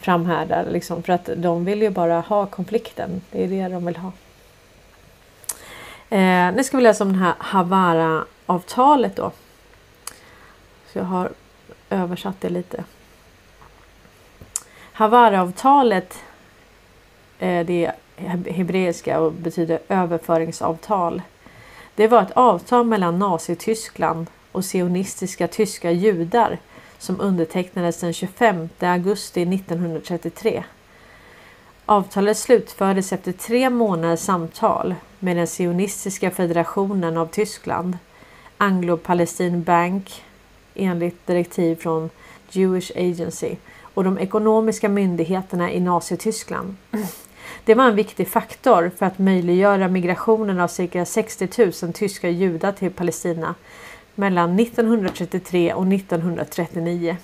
[0.00, 3.20] framhärda liksom, för att de vill ju bara ha konflikten.
[3.30, 4.12] Det är det de vill ha.
[6.10, 9.30] Eh, nu ska vi läsa om det här Havara-avtalet då.
[10.92, 11.30] Så jag har
[11.90, 12.84] översatt det lite.
[14.92, 16.18] Havaraavtalet
[17.38, 21.22] eh, det är hebreiska och betyder överföringsavtal.
[21.94, 26.58] Det var ett avtal mellan Nazityskland och sionistiska tyska judar
[26.98, 30.64] som undertecknades den 25 augusti 1933.
[31.86, 37.98] Avtalet slutfördes efter tre månaders samtal med den sionistiska federationen av Tyskland,
[38.58, 40.24] Anglo-Palestine Bank
[40.74, 42.10] enligt direktiv från
[42.50, 43.56] Jewish Agency
[43.94, 46.76] och de ekonomiska myndigheterna i Nazityskland.
[47.64, 51.48] Det var en viktig faktor för att möjliggöra migrationen av cirka 60
[51.82, 53.54] 000 tyska judar till Palestina
[54.18, 57.16] mellan 1933 och 1939.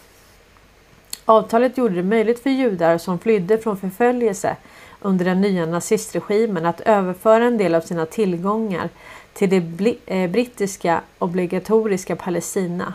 [1.24, 4.56] Avtalet gjorde det möjligt för judar som flydde från förföljelse
[5.00, 8.88] under den nya nazistregimen att överföra en del av sina tillgångar
[9.32, 12.94] till det eh, brittiska obligatoriska Palestina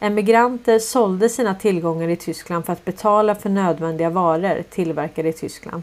[0.00, 5.82] Emigranter sålde sina tillgångar i Tyskland för att betala för nödvändiga varor tillverkade i Tyskland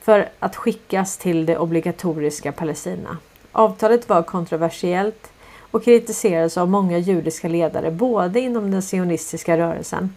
[0.00, 3.18] för att skickas till det obligatoriska Palestina.
[3.52, 5.29] Avtalet var kontroversiellt
[5.70, 10.16] och kritiserades av många judiska ledare både inom den sionistiska rörelsen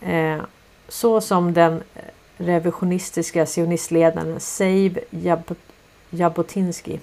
[0.00, 0.38] eh,
[1.52, 1.82] den
[2.36, 4.98] revisionistiska sionistledaren Seib
[6.10, 6.98] Jabotinsky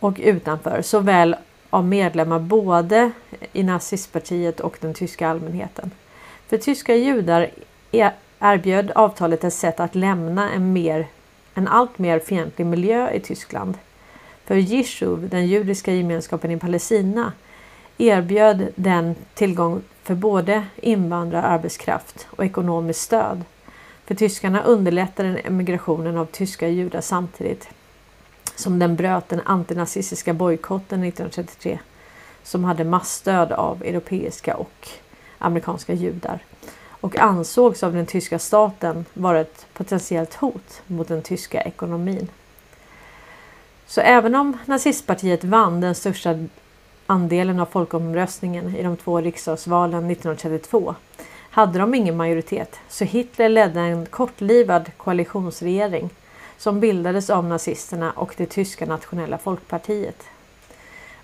[0.00, 1.36] och utanför såväl
[1.70, 3.10] av medlemmar både
[3.52, 5.90] i nazistpartiet och den tyska allmänheten.
[6.48, 7.50] För tyska judar
[8.40, 11.06] erbjöd avtalet ett sätt att lämna en, mer,
[11.54, 13.78] en allt mer fientlig miljö i Tyskland.
[14.52, 17.32] För Jishuv, den judiska gemenskapen i Palestina,
[17.98, 23.44] erbjöd den tillgång för både invandrararbetskraft och ekonomiskt stöd.
[24.06, 27.68] För tyskarna underlättade emigrationen av tyska judar samtidigt
[28.56, 31.78] som den bröt den antinazistiska bojkotten 1933
[32.42, 34.88] som hade massstöd av europeiska och
[35.38, 36.44] amerikanska judar
[36.86, 42.28] och ansågs av den tyska staten vara ett potentiellt hot mot den tyska ekonomin.
[43.92, 46.38] Så även om nazistpartiet vann den största
[47.06, 50.94] andelen av folkomröstningen i de två riksdagsvalen 1932
[51.50, 56.10] hade de ingen majoritet så Hitler ledde en kortlivad koalitionsregering
[56.58, 60.22] som bildades av nazisterna och det tyska nationella folkpartiet.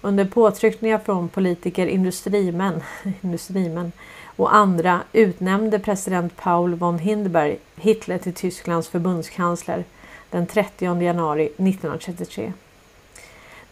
[0.00, 2.82] Under påtryckningar från politiker, industrimän,
[3.20, 3.92] industrimän
[4.24, 9.84] och andra utnämnde president Paul von Hindenburg Hitler till Tysklands förbundskansler
[10.30, 12.52] den 30 januari 1933.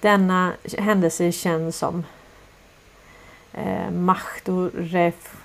[0.01, 2.05] Denna händelse känns som
[3.53, 5.37] eh, Machtoref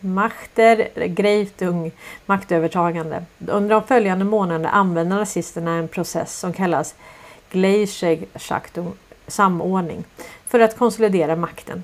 [0.00, 1.92] Machter Greitung
[2.26, 3.24] maktövertagande.
[3.48, 6.94] Under de följande månaderna använde nazisterna en process som kallas
[7.50, 8.92] Gleichschachtung
[9.26, 10.04] samordning,
[10.46, 11.82] för att konsolidera makten.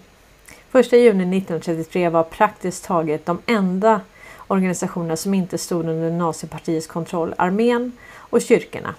[0.73, 4.01] 1 juni 1933 var praktiskt taget de enda
[4.47, 7.93] organisationerna som inte stod under nazipartiets kontroll, armén
[8.31, 8.95] och kyrkorna.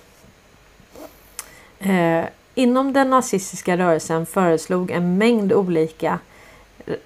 [1.79, 2.25] Eh,
[2.55, 6.19] inom den nazistiska rörelsen föreslog en mängd olika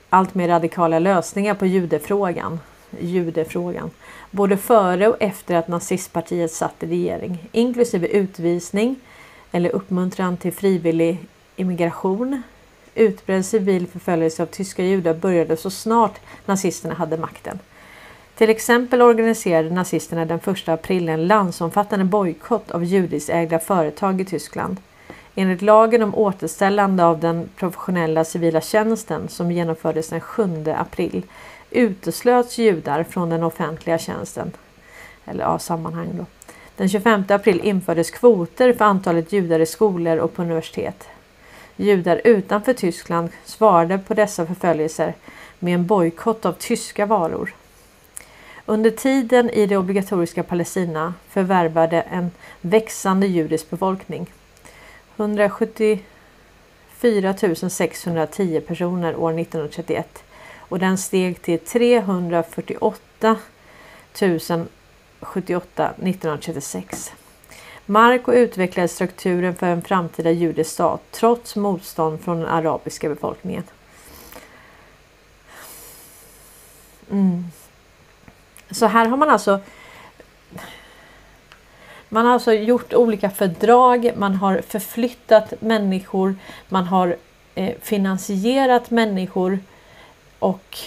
[0.10, 2.60] alltmer radikala lösningar på judefrågan,
[3.00, 3.92] judefrågan
[4.34, 8.96] både före och efter att nazistpartiet satt i regering, inklusive utvisning
[9.52, 11.18] eller uppmuntran till frivillig
[11.56, 12.42] immigration.
[12.96, 17.60] Utbredd civil förföljelse av tyska judar började så snart nazisterna hade makten.
[18.38, 24.78] Till exempel organiserade nazisterna den 1 april en landsomfattande bojkott av judiskägda företag i Tyskland.
[25.36, 31.24] Enligt lagen om återställande av den professionella civila tjänsten som genomfördes den 7 april
[31.70, 34.52] uteslöts judar från den offentliga tjänsten.
[35.26, 36.26] Eller ja, sammanhang då.
[36.78, 41.08] Den 25 april infördes kvoter för antalet judar i skolor och på universitet.
[41.76, 45.14] Judar utanför Tyskland svarade på dessa förföljelser
[45.60, 47.54] med en bojkott av tyska varor.
[48.66, 54.32] Under tiden i det obligatoriska Palestina förvärvade en växande judisk befolkning
[55.18, 56.00] 174
[57.70, 60.24] 610 personer år 1931
[60.58, 63.38] och den steg till 348
[65.22, 67.12] 078 1936.
[67.86, 73.64] Marco utvecklade strukturen för en framtida judisk stat trots motstånd från den arabiska befolkningen.
[77.12, 77.44] Mm.
[78.74, 79.60] Så här har man alltså
[82.10, 86.36] man har alltså gjort olika fördrag, man har förflyttat människor,
[86.70, 87.18] man har
[87.56, 89.60] eh, finansierat människor
[90.40, 90.78] och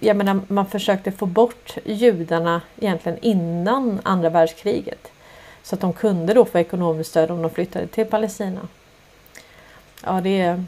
[0.00, 5.12] jag menar, man försökte få bort judarna egentligen innan andra världskriget.
[5.62, 8.68] Så att de kunde då få ekonomiskt stöd om de flyttade till Palestina.
[10.04, 10.64] Ja, det är,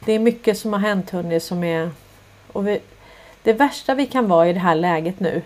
[0.00, 1.90] det är mycket som har hänt hörni som är...
[2.52, 2.80] Och vi,
[3.42, 5.42] det värsta vi kan vara i det här läget nu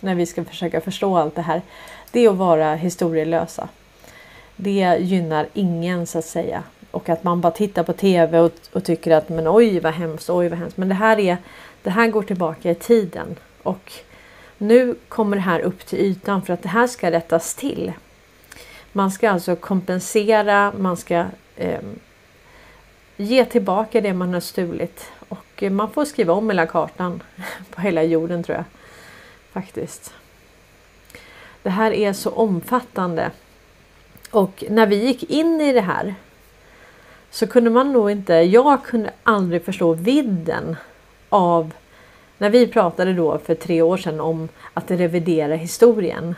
[0.00, 1.62] när vi ska försöka förstå allt det här
[2.14, 3.68] det är att vara historielösa.
[4.56, 6.62] Det gynnar ingen så att säga.
[6.90, 10.30] Och att man bara tittar på TV och, och tycker att men oj vad hemskt,
[10.30, 10.76] oj vad hemskt.
[10.76, 11.36] Men det här, är,
[11.82, 13.36] det här går tillbaka i tiden.
[13.62, 13.92] Och
[14.58, 17.92] nu kommer det här upp till ytan för att det här ska rättas till.
[18.92, 21.24] Man ska alltså kompensera, man ska
[21.56, 21.80] eh,
[23.16, 25.10] ge tillbaka det man har stulit.
[25.54, 27.22] Och eh, man får skriva om hela kartan
[27.70, 28.64] på hela jorden tror jag.
[29.52, 30.14] Faktiskt.
[31.62, 33.30] Det här är så omfattande.
[34.30, 36.14] Och när vi gick in i det här
[37.30, 40.76] så kunde man nog inte, jag kunde aldrig förstå vidden
[41.28, 41.72] av
[42.38, 46.34] när vi pratade då för tre år sedan om att revidera historien.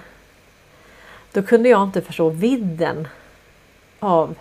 [1.32, 3.08] Då kunde jag inte förstå vidden
[3.98, 4.34] av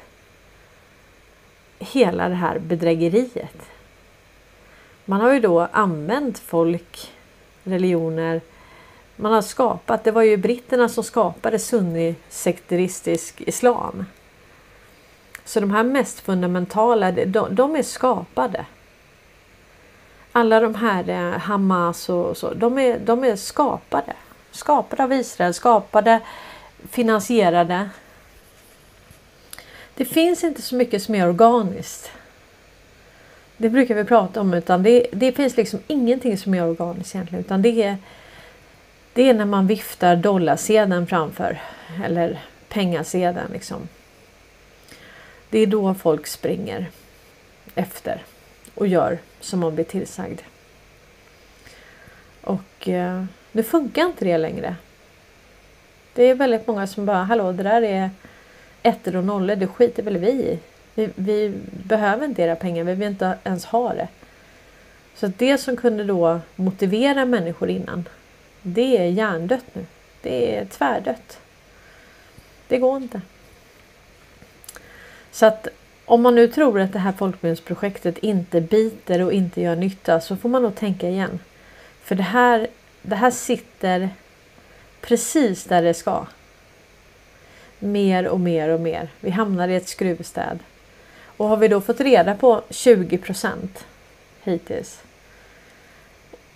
[1.80, 3.75] hela det här bedrägeriet.
[5.06, 7.12] Man har ju då använt folk,
[7.64, 8.42] religioner,
[9.16, 10.04] man har skapat.
[10.04, 14.06] Det var ju britterna som skapade sunni-sekteristisk islam.
[15.46, 18.66] Så de här mest fundamentala, de, de är skapade.
[20.32, 24.14] Alla de här eh, Hamas och så, de är, de är skapade.
[24.52, 26.22] Skapade av Israel, skapade,
[26.90, 27.90] finansierade.
[29.96, 32.12] Det finns inte så mycket som är organiskt.
[33.58, 37.46] Det brukar vi prata om utan det, det finns liksom ingenting som är organiskt egentligen
[37.46, 37.98] utan det är
[39.14, 41.62] det är när man viftar dollarsedeln framför
[42.06, 42.40] eller
[42.70, 43.88] pengasedeln liksom.
[45.50, 46.90] Det är då folk springer
[47.76, 48.24] efter
[48.76, 50.42] och gör som man blir tillsagd.
[52.42, 54.76] Och eh, nu funkar inte det längre.
[56.14, 58.10] Det är väldigt många som bara, hallå det där är
[58.84, 60.60] ettor och nollor, det skiter väl vi i.
[60.96, 64.08] Vi, vi behöver inte era pengar, vi vill inte ens ha det.
[65.16, 68.10] Så det som kunde då motivera människor innan,
[68.62, 69.86] det är hjärndött nu.
[70.22, 71.40] Det är tvärdött.
[72.68, 73.22] Det går inte.
[75.32, 75.68] Så att
[76.06, 80.36] om man nu tror att det här folkbildningsprojektet inte biter och inte gör nytta så
[80.36, 81.40] får man nog tänka igen.
[82.02, 82.68] För det här,
[83.02, 84.10] det här sitter
[85.02, 86.26] precis där det ska.
[87.80, 89.10] Mer och mer och mer.
[89.20, 90.60] Vi hamnar i ett skruvstäd.
[91.38, 93.86] Och har vi då fått reda på 20 procent
[94.44, 95.02] hittills.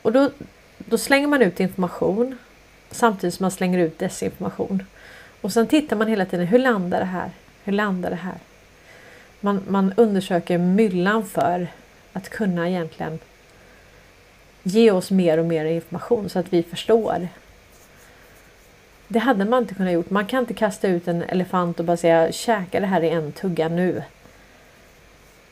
[0.02, 0.30] Och då,
[0.78, 2.38] då slänger man ut information
[2.92, 4.84] samtidigt som man slänger ut desinformation.
[5.42, 7.32] Och sen tittar man hela tiden, hur landar det här?
[7.64, 8.38] Hur landar det här?
[9.40, 11.68] Man, man undersöker myllan för
[12.14, 13.20] att kunna egentligen
[14.64, 17.28] ge oss mer och mer information så att vi förstår.
[19.08, 20.10] Det hade man inte kunnat gjort.
[20.10, 23.32] Man kan inte kasta ut en elefant och bara säga käka det här i en
[23.32, 24.04] tugga nu.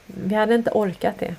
[0.07, 1.35] Vi hade inte orkat det.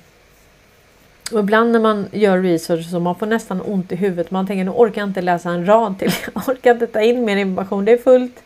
[1.31, 4.31] Och ibland när man gör research så man får nästan ont i huvudet.
[4.31, 6.11] Man tänker nu orkar jag inte läsa en rad till.
[6.33, 7.85] Jag orkar inte ta in mer information.
[7.85, 8.43] Det är fullt.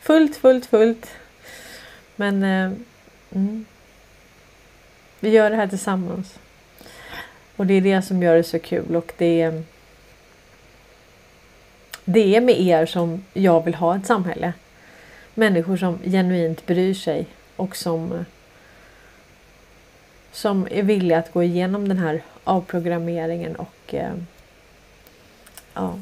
[0.00, 1.10] Fullt, fullt, fullt.
[2.16, 2.72] Men eh,
[3.32, 3.64] mm.
[5.20, 6.38] vi gör det här tillsammans.
[7.56, 9.62] Och det är det som gör det så kul och det är
[12.04, 14.52] det är med er som jag vill ha ett samhälle.
[15.34, 18.24] Människor som genuint bryr sig och som
[20.32, 24.14] som är villiga att gå igenom den här avprogrammeringen och eh,
[25.74, 25.98] ja.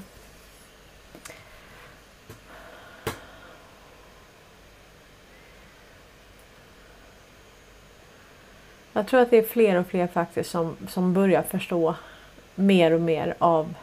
[8.92, 11.94] Jag tror att det är fler och fler faktiskt som, som börjar förstå
[12.54, 13.74] mer och mer av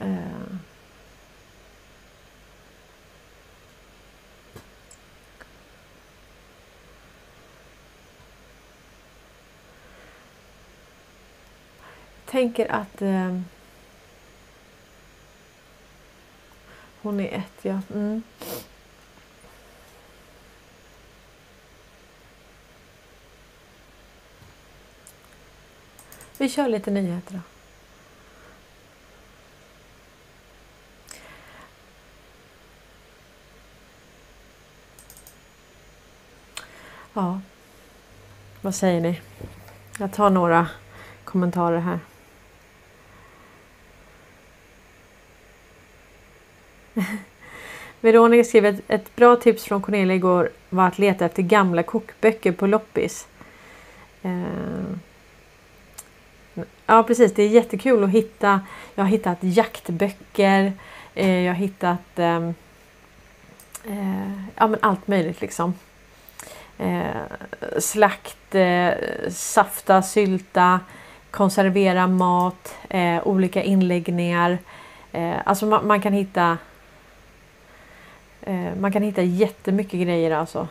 [0.00, 0.56] eh,
[12.26, 13.40] tänker att eh,
[17.02, 17.80] hon är ett, ja.
[17.94, 18.22] Mm.
[26.38, 27.40] Vi kör lite nyheter då.
[37.14, 37.40] Ja,
[38.60, 39.20] vad säger ni?
[39.98, 40.68] Jag tar några
[41.24, 42.00] kommentarer här.
[48.06, 52.52] Veronica skriver att ett bra tips från Cornelia igår var att leta efter gamla kokböcker
[52.52, 53.26] på loppis.
[54.22, 54.84] Eh,
[56.86, 58.60] ja precis, det är jättekul att hitta.
[58.94, 60.72] Jag har hittat jaktböcker.
[61.14, 62.54] Eh, jag har hittat ehm,
[63.84, 65.74] eh, ja, men allt möjligt liksom.
[67.78, 68.56] slakt,
[69.28, 70.80] safta, sylta,
[71.30, 72.74] konservera mat,
[73.22, 74.58] olika inläggningar.
[75.44, 76.58] alltså man, kan hitta
[78.46, 80.68] Eh, man kan hitta jättemycket grejer alltså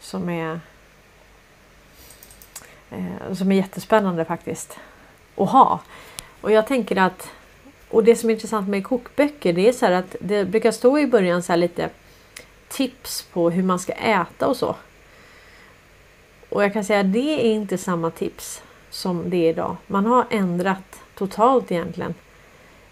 [0.00, 0.60] som är
[2.90, 4.78] eh, som är jättespännande faktiskt
[5.36, 5.80] att ha.
[6.40, 7.30] Och jag tänker att
[7.90, 10.98] och det som är intressant med kokböcker det är så här att det brukar stå
[10.98, 11.90] i början så lite
[12.68, 14.76] tips på hur man ska äta och så.
[16.48, 19.76] Och jag kan säga att det är inte samma tips som det är idag.
[19.86, 22.14] Man har ändrat totalt egentligen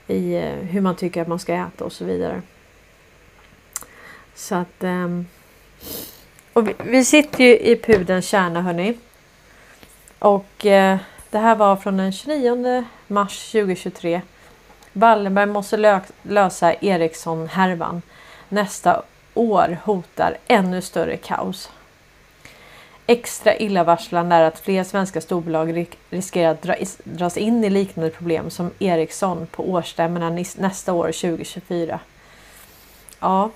[0.06, 2.42] i eh, hur man tycker att man ska äta och så vidare.
[4.36, 4.84] Så att...
[4.84, 5.26] Um,
[6.52, 8.98] och vi, vi, sitter ju i pudelns kärna hörni.
[10.18, 10.98] Och eh,
[11.30, 14.20] det här var från den 29 mars 2023.
[14.92, 18.02] Wallenberg måste lö lösa Ericsson-härvan.
[18.48, 19.02] Nästa
[19.34, 21.70] år hotar ännu större kaos.
[23.06, 26.74] Extra illavarslande är att fler svenska storbolag riskerar att dra
[27.04, 32.00] dras in i liknande problem som Ericsson på årsstämmorna nästa år 2024.
[33.20, 33.50] Ja,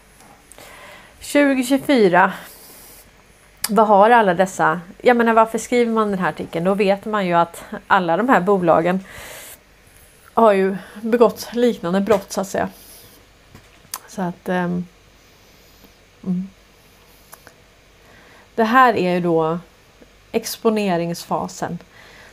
[1.20, 2.32] 2024.
[3.68, 4.80] Vad har alla dessa?
[5.02, 6.64] Jag menar varför skriver man den här artikeln?
[6.64, 9.04] Då vet man ju att alla de här bolagen
[10.34, 12.68] har ju begått liknande brott så att säga.
[14.08, 14.86] Så att um,
[16.24, 16.48] mm.
[18.54, 19.58] Det här är ju då
[20.32, 21.78] exponeringsfasen.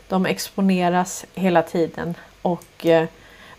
[0.07, 3.03] De exponeras hela tiden och uh,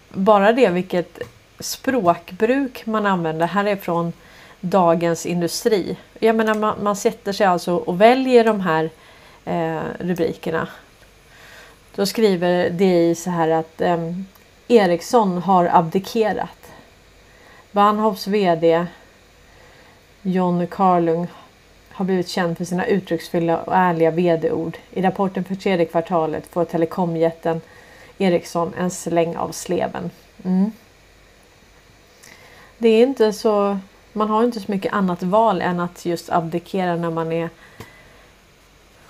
[0.09, 1.19] bara det vilket
[1.61, 3.47] språkbruk man använder.
[3.47, 4.13] Här är från
[4.61, 5.97] Dagens Industri.
[6.19, 8.91] Jag menar man, man sätter sig alltså och väljer de här
[9.45, 10.69] eh, rubrikerna.
[11.95, 14.13] Då skriver DI så här att eh,
[14.69, 16.73] Ericsson har abdikerat.
[17.73, 18.87] Bahnhofs VD
[20.23, 21.27] John Carlung
[21.91, 24.79] har blivit känd för sina uttrycksfulla och ärliga vd-ord.
[24.91, 27.61] I rapporten för tredje kvartalet får telekomjätten
[28.19, 30.11] Ericsson en släng av sleven.
[30.45, 30.73] Mm.
[32.79, 33.79] Det är inte så...
[34.19, 37.51] Man har inte så mycket annat val än att just abdikera när man är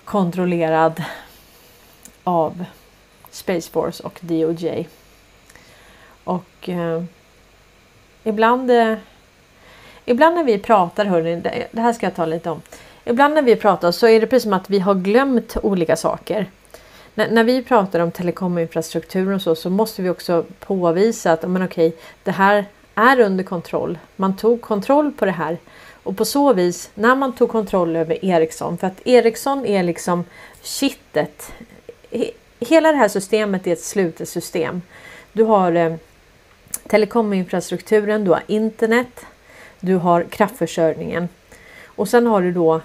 [0.04, 1.02] kontrollerad
[2.24, 2.64] av
[3.30, 4.88] Space Force och DOJ.
[6.24, 7.02] Och eh,
[8.24, 8.94] ibland, eh,
[10.04, 11.36] ibland när vi pratar, hörni,
[11.70, 12.62] det, här ska jag ta lite om.
[13.04, 16.50] Ibland när vi pratar så är det precis som att vi har glömt olika saker.
[17.14, 21.62] När, när vi pratar om telekominfrastruktur och så, så måste vi också påvisa att men
[21.62, 22.64] okej, det här
[22.99, 23.99] är under kontroll.
[24.16, 25.59] Man tog kontroll på det här
[26.03, 30.24] och på så vis när man tog kontroll över Ericsson, för att Ericsson är liksom
[30.62, 31.53] kittet.
[32.61, 34.82] Hela det här systemet är ett slutet system.
[35.32, 35.94] Du har eh,
[36.88, 39.26] telekominfrastrukturen, du har internet,
[39.80, 41.28] du har kraftförsörjningen
[41.84, 42.80] och sen har du då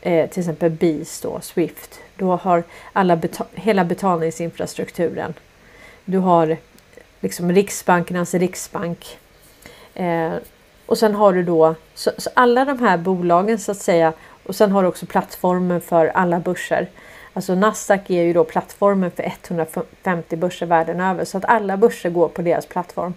[0.00, 2.00] eh, till exempel BIS då, Swift.
[2.16, 2.62] Du har
[2.92, 5.34] alla beta hela betalningsinfrastrukturen.
[6.04, 6.56] Du har
[7.20, 9.18] liksom Riksbankernas riksbank.
[9.96, 10.32] Eh,
[10.86, 14.12] och sen har du då så, så, alla de här bolagen så att säga
[14.46, 16.88] och sen har du också plattformen för alla börser.
[17.32, 22.10] Alltså Nasdaq är ju då plattformen för 150 börser världen över så att alla börser
[22.10, 23.14] går på deras plattform.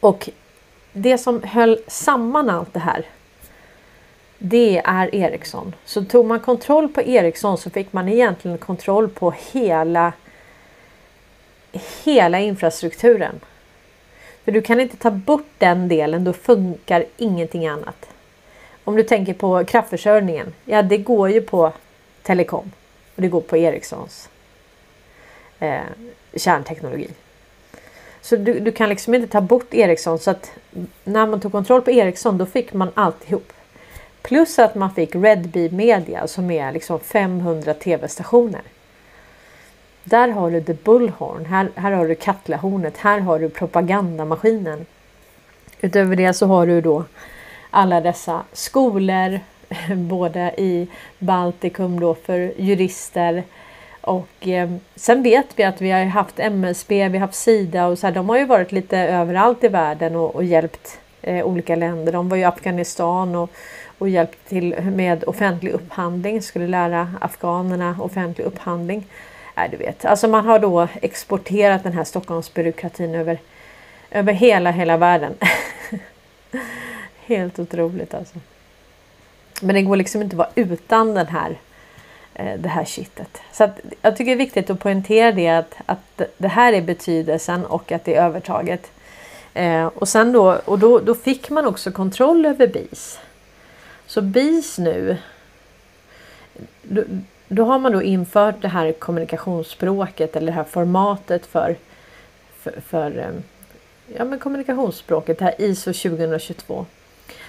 [0.00, 0.30] Och
[0.92, 3.06] det som höll samman allt det här.
[4.38, 5.74] Det är Ericsson.
[5.84, 10.12] Så tog man kontroll på Ericsson så fick man egentligen kontroll på hela
[12.04, 13.40] hela infrastrukturen.
[14.44, 18.08] För du kan inte ta bort den delen, då funkar ingenting annat.
[18.84, 21.72] Om du tänker på kraftförsörjningen, ja det går ju på
[22.22, 22.72] telekom
[23.16, 24.28] och det går på Ericssons
[25.58, 25.80] eh,
[26.36, 27.08] kärnteknologi.
[28.20, 30.52] Så du, du, kan liksom inte ta bort Ericsson så att
[31.04, 33.52] när man tog kontroll på Ericsson då fick man alltihop.
[34.22, 38.62] Plus att man fick Redbee Media som är liksom 500 tv-stationer.
[40.04, 44.86] Där har du The Bullhorn, här, här har du Katlahornet, här har du propagandamaskinen.
[45.80, 47.04] Utöver det så har du då
[47.70, 49.40] alla dessa skolor,
[49.94, 53.42] både i Baltikum då för jurister
[54.00, 57.98] och eh, sen vet vi att vi har haft MSB, vi har haft Sida och
[57.98, 61.76] så här, de har ju varit lite överallt i världen och, och hjälpt eh, olika
[61.76, 62.12] länder.
[62.12, 63.50] De var i Afghanistan och,
[63.98, 69.06] och hjälpt till med offentlig upphandling, skulle lära afghanerna offentlig upphandling.
[69.54, 73.38] Nej, du vet, alltså man har då exporterat den här Stockholmsbyråkratin över,
[74.10, 75.34] över hela, hela världen.
[77.26, 78.34] Helt otroligt alltså.
[79.60, 81.58] Men det går liksom inte att vara utan den här,
[82.34, 83.42] eh, det här kittet.
[83.52, 86.82] Så att, jag tycker det är viktigt att poängtera det att, att det här är
[86.82, 88.90] betydelsen och att det är övertaget.
[89.54, 93.18] Eh, och sen då, och då, då fick man också kontroll över BIS.
[94.06, 95.16] Så BIS nu
[97.54, 101.76] då, har man då infört det här kommunikationsspråket eller det här formatet för,
[102.58, 103.42] för, för ehm,
[104.16, 106.86] ja, men kommunikationsspråket, det här ISO 2022.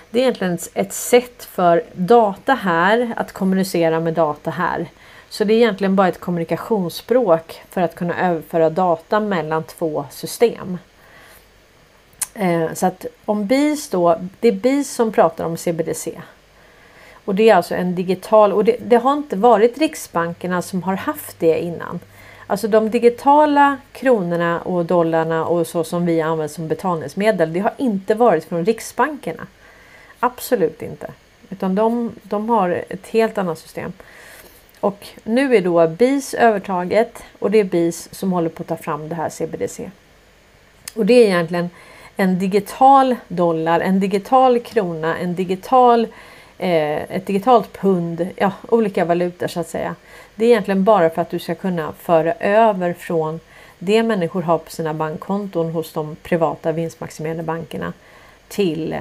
[0.10, 4.88] Det är egentligen ett sätt för data här att kommunicera med data här.
[5.30, 10.77] Så det är egentligen bara ett kommunikationsspråk för att kunna överföra data mellan två system.
[12.34, 16.22] Eh, så att om BIS då, det är BIS som pratar om CBDC.
[17.26, 20.95] Och det är alltså en digital och det, det, har inte varit Riksbankerna som har
[20.95, 21.99] haft det innan.
[22.47, 27.53] Alltså de digitala kronorna och dollarna och så som vi använder som betalningsmedel.
[27.53, 29.47] Det har inte varit från Riksbankerna.
[30.19, 31.11] Absolut inte.
[31.49, 33.93] Utan de, de har ett helt annat system.
[34.80, 38.77] Och nu är då BIS övertaget och det är BIS som håller på att ta
[38.77, 39.91] fram det här CBDC.
[40.95, 41.69] Och det är egentligen
[42.18, 46.10] en digital dollar, en digital krona, en digital eh,
[46.57, 49.95] Eh, ett digitalt pund, ja olika valutor så att säga.
[50.36, 53.40] Det är egentligen bara för att du ska kunna föra över från
[53.80, 57.94] det människor har på sina bankkonton hos de privata vinstmaximerande bankerna
[58.48, 58.99] till, eh,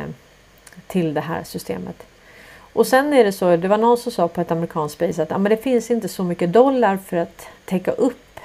[0.87, 2.07] till det här systemet.
[2.57, 5.31] Och sen är det så, det var någon som sa på ett amerikanskt space att
[5.31, 8.41] ja, men det finns inte så mycket dollar för att täcka upp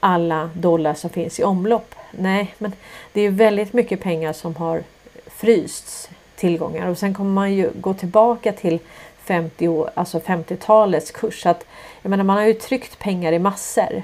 [0.00, 1.94] alla dollar som finns i omlopp.
[2.10, 2.72] Nej, men
[3.12, 4.82] det är väldigt mycket pengar som har
[5.26, 6.08] frysts
[6.44, 8.78] tillgångar och sen kommer man ju gå tillbaka till
[9.24, 11.46] 50 alltså 50-talets kurs.
[11.46, 11.66] Att,
[12.02, 14.02] jag menar, man har ju tryckt pengar i massor.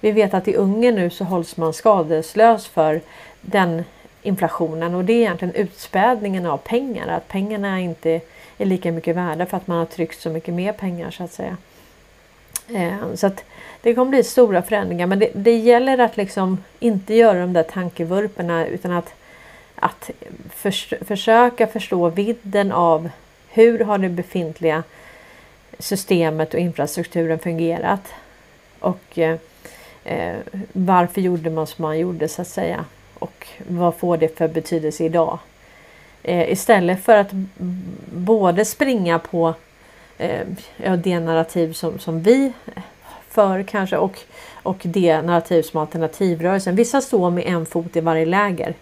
[0.00, 3.00] Vi vet att i Ungern nu så hålls man skadeslös för
[3.40, 3.84] den
[4.22, 7.08] inflationen och det är egentligen utspädningen av pengar.
[7.08, 8.20] Att pengarna inte
[8.58, 11.32] är lika mycket värda för att man har tryckt så mycket mer pengar så att
[11.32, 11.56] säga.
[12.68, 13.44] Eh, så att
[13.82, 17.62] det kommer bli stora förändringar men det, det gäller att liksom inte göra de där
[17.62, 19.14] tankevurporna utan att
[19.80, 20.10] att
[20.50, 23.10] förs försöka förstå vidden av
[23.48, 24.82] Hur har det befintliga
[25.78, 28.12] systemet och infrastrukturen fungerat?
[28.80, 29.36] Och eh,
[30.04, 30.36] eh,
[30.72, 32.84] varför gjorde man som man gjorde så att säga?
[33.18, 35.38] Och vad får det för betydelse idag?
[36.22, 37.30] Eh, istället för att
[38.12, 39.54] både springa på
[40.18, 40.46] eh,
[40.98, 42.52] det narrativ som, som vi
[43.28, 44.18] för kanske och,
[44.62, 46.76] och det narrativ som alternativrörelsen.
[46.76, 48.74] Vissa står med en fot i varje läger.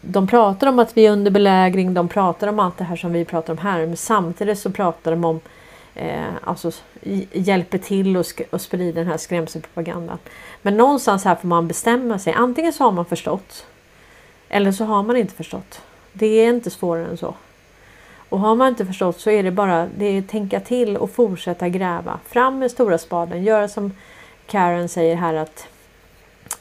[0.00, 3.12] De pratar om att vi är under belägring, de pratar om allt det här som
[3.12, 5.40] vi pratar om här, men samtidigt så pratar de om
[5.94, 6.70] eh, alltså
[7.32, 10.18] hjälper till och, och sprider den här skrämselpropagandan.
[10.62, 12.32] Men någonstans här får man bestämma sig.
[12.32, 13.66] Antingen så har man förstått
[14.48, 15.80] eller så har man inte förstått.
[16.12, 17.34] Det är inte svårare än så.
[18.28, 21.68] Och har man inte förstått så är det bara det är tänka till och fortsätta
[21.68, 22.18] gräva.
[22.26, 23.44] Fram med stora spaden.
[23.44, 23.92] Göra som
[24.46, 25.68] Karen säger här att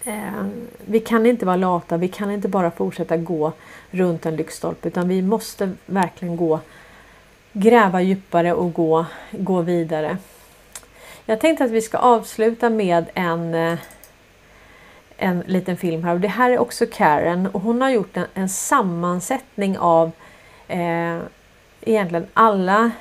[0.09, 0.45] eh,
[0.85, 1.97] vi kan inte vara lata.
[1.97, 3.51] Vi kan inte bara fortsätta gå
[3.91, 6.59] runt en lyktstolpe utan vi måste verkligen gå
[7.53, 10.17] gräva djupare och gå, gå vidare.
[11.25, 13.79] Jag tänkte att vi ska avsluta med en, eh,
[15.17, 18.25] en liten film här och det här är också Karen och hon har gjort en,
[18.33, 20.11] en sammansättning av
[20.67, 21.17] eh,
[21.81, 22.91] egentligen alla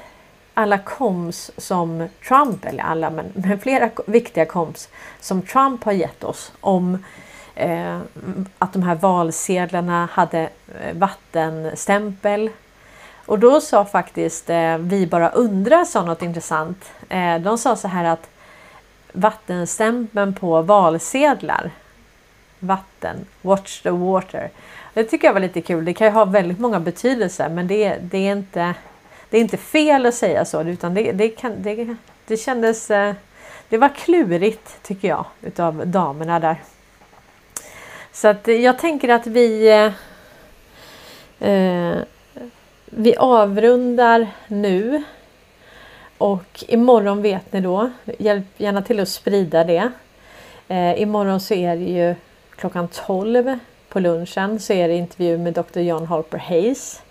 [0.58, 4.88] alla koms som Trump, eller alla men, men flera viktiga koms
[5.20, 7.04] som Trump har gett oss om
[7.54, 7.98] eh,
[8.58, 10.38] att de här valsedlarna hade
[10.80, 12.50] eh, vattenstämpel.
[13.26, 16.92] Och då sa faktiskt eh, Vi bara undrar sa något intressant.
[17.08, 18.30] Eh, de sa så här att
[19.12, 21.70] vattenstämpeln på valsedlar
[22.58, 24.50] Vatten, watch the water.
[24.94, 25.84] Det tycker jag var lite kul.
[25.84, 28.74] Det kan ju ha väldigt många betydelser men det, det, är, inte,
[29.30, 31.96] det är inte fel att säga så utan det, det, kan, det,
[32.26, 32.90] det kändes...
[32.90, 33.14] Eh,
[33.68, 36.62] det var klurigt tycker jag utav damerna där.
[38.12, 39.92] Så att jag tänker att vi eh,
[41.48, 41.98] eh,
[42.90, 45.02] vi avrundar nu.
[46.18, 49.92] Och imorgon vet ni då, hjälp gärna till att sprida det.
[50.68, 52.14] Eh, imorgon så är det ju
[52.56, 55.80] klockan 12 på lunchen så är det intervju med Dr.
[55.80, 57.02] John Harper Hayes.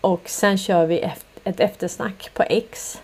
[0.00, 3.00] Och sen kör vi efter ett eftersnack på X.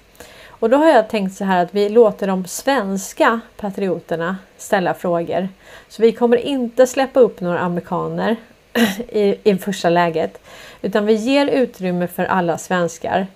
[0.47, 5.49] Och då har jag tänkt så här att vi låter de svenska patrioterna ställa frågor.
[5.89, 8.37] Så vi kommer inte släppa upp några amerikaner
[9.09, 10.41] i, i första läget.
[10.83, 13.27] Utan vi ger utrymme för alla svenskar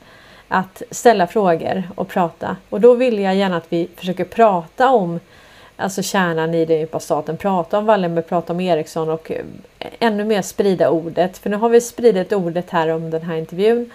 [0.48, 2.56] att ställa frågor och prata.
[2.68, 5.20] Och då vill jag gärna att vi försöker prata om
[5.76, 9.44] alltså kärnan i den djupa staten, prata om Wallenberg, prata om Eriksson och eh,
[9.98, 11.38] ännu mer sprida ordet.
[11.38, 13.90] För nu har vi spridit ordet här om den här intervjun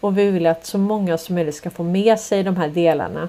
[0.00, 3.28] och vi vill att så många som möjligt ska få med sig de här delarna.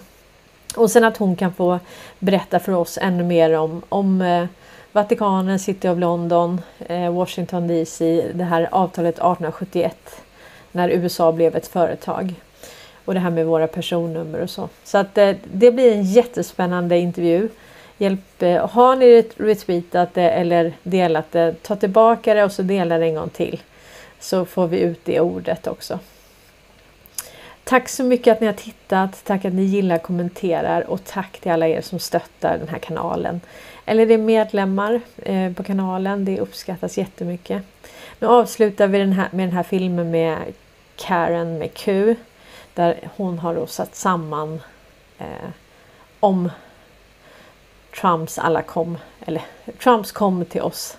[0.75, 1.79] Och sen att hon kan få
[2.19, 4.45] berätta för oss ännu mer om, om eh,
[4.91, 10.21] Vatikanen, City of London, eh, Washington DC, det här avtalet 1871
[10.71, 12.33] när USA blev ett företag.
[13.05, 14.69] Och det här med våra personnummer och så.
[14.83, 17.49] Så att eh, det blir en jättespännande intervju.
[17.97, 22.97] Hjälp, eh, har ni retweetat det eller delat det, ta tillbaka det och så dela
[22.97, 23.61] det en gång till.
[24.19, 25.99] Så får vi ut det ordet också.
[27.67, 29.23] Tack så mycket att ni har tittat.
[29.23, 33.41] Tack att ni gillar, kommenterar och tack till alla er som stöttar den här kanalen.
[33.85, 36.25] Eller är medlemmar eh, på kanalen.
[36.25, 37.63] Det uppskattas jättemycket.
[38.19, 40.37] Nu avslutar vi den här, med den här filmen med
[40.95, 42.15] Karen med Q.
[42.73, 44.61] Där hon har då satt samman
[45.17, 45.49] eh,
[46.19, 46.49] om
[48.01, 49.41] Trumps alla kom, eller
[49.83, 50.97] Trumps kom till oss.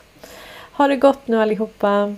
[0.73, 2.15] Ha det gott nu allihopa!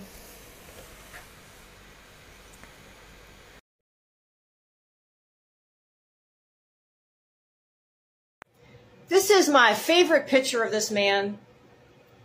[9.11, 11.37] This is my favorite picture of this man.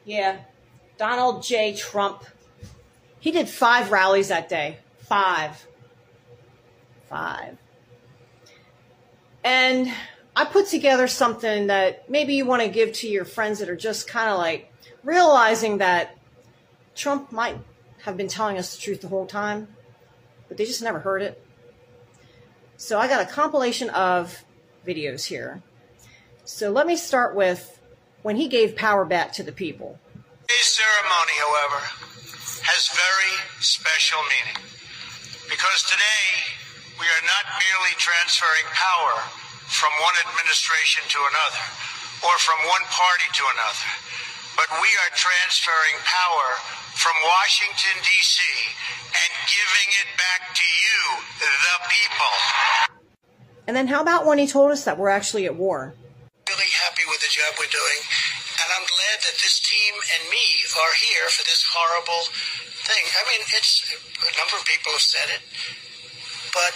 [0.04, 0.38] Yeah,
[0.96, 1.74] Donald J.
[1.74, 2.24] Trump.
[3.18, 4.78] He did five rallies that day.
[4.98, 5.66] Five.
[7.08, 7.58] Five.
[9.42, 9.92] And
[10.36, 13.74] I put together something that maybe you want to give to your friends that are
[13.74, 14.72] just kind of like
[15.02, 16.16] realizing that
[16.94, 17.58] Trump might
[18.02, 19.66] have been telling us the truth the whole time,
[20.46, 21.44] but they just never heard it.
[22.76, 24.44] So I got a compilation of
[24.86, 25.64] videos here.
[26.46, 27.82] So let me start with
[28.22, 29.98] when he gave power back to the people.
[30.46, 31.82] Today's ceremony, however,
[32.62, 34.62] has very special meaning
[35.50, 36.54] because today
[37.02, 39.26] we are not merely transferring power
[39.66, 41.66] from one administration to another
[42.22, 43.90] or from one party to another,
[44.54, 46.48] but we are transferring power
[46.94, 48.38] from Washington, D.C.
[49.18, 50.98] and giving it back to you,
[51.42, 52.34] the people.
[53.66, 55.98] And then how about when he told us that we're actually at war?
[56.46, 58.00] Really happy with the job we're doing.
[58.62, 60.46] And I'm glad that this team and me
[60.78, 62.30] are here for this horrible
[62.86, 63.02] thing.
[63.02, 65.42] I mean, it's a number of people have said it.
[66.54, 66.72] but,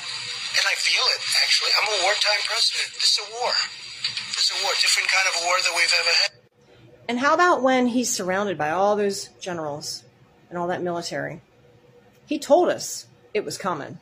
[0.59, 2.93] and I feel it actually, I'm a wartime president.
[2.99, 3.53] This is a war.
[4.35, 6.31] This is a war, different kind of a war than we've ever had.
[7.09, 10.05] And how about when he's surrounded by all those generals
[10.49, 11.41] and all that military?
[12.27, 13.99] He told us it was coming.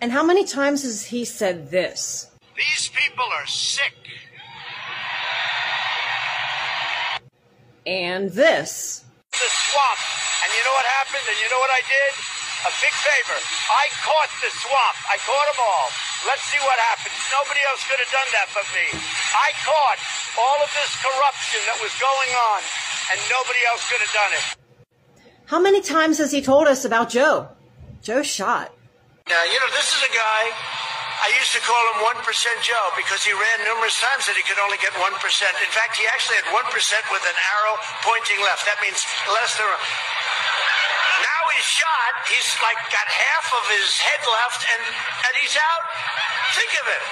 [0.00, 2.30] And how many times has he said this?
[2.54, 3.94] These people are sick.
[7.86, 9.02] And this.
[9.32, 10.00] the swamp.
[10.44, 11.26] And you know what happened?
[11.26, 12.12] And you know what I did?
[12.66, 13.38] A big favor.
[13.74, 14.96] I caught the swamp.
[15.10, 15.88] I caught them all.
[16.26, 17.14] Let's see what happens.
[17.34, 18.86] Nobody else could have done that but me.
[19.34, 19.98] I caught
[20.38, 22.60] all of this corruption that was going on,
[23.14, 24.46] and nobody else could have done it.
[25.46, 27.48] How many times has he told us about Joe?
[28.02, 28.74] Joe shot.
[29.28, 30.42] Now, you know, this is a guy,
[31.20, 32.24] I used to call him 1%
[32.64, 35.04] Joe because he ran numerous times that he could only get 1%.
[35.04, 36.56] In fact, he actually had 1%
[37.12, 37.74] with an arrow
[38.08, 38.64] pointing left.
[38.64, 39.68] That means less than.
[39.68, 42.12] Now he's shot.
[42.30, 45.84] He's like got half of his head left and, and he's out.
[46.56, 47.04] Think of it.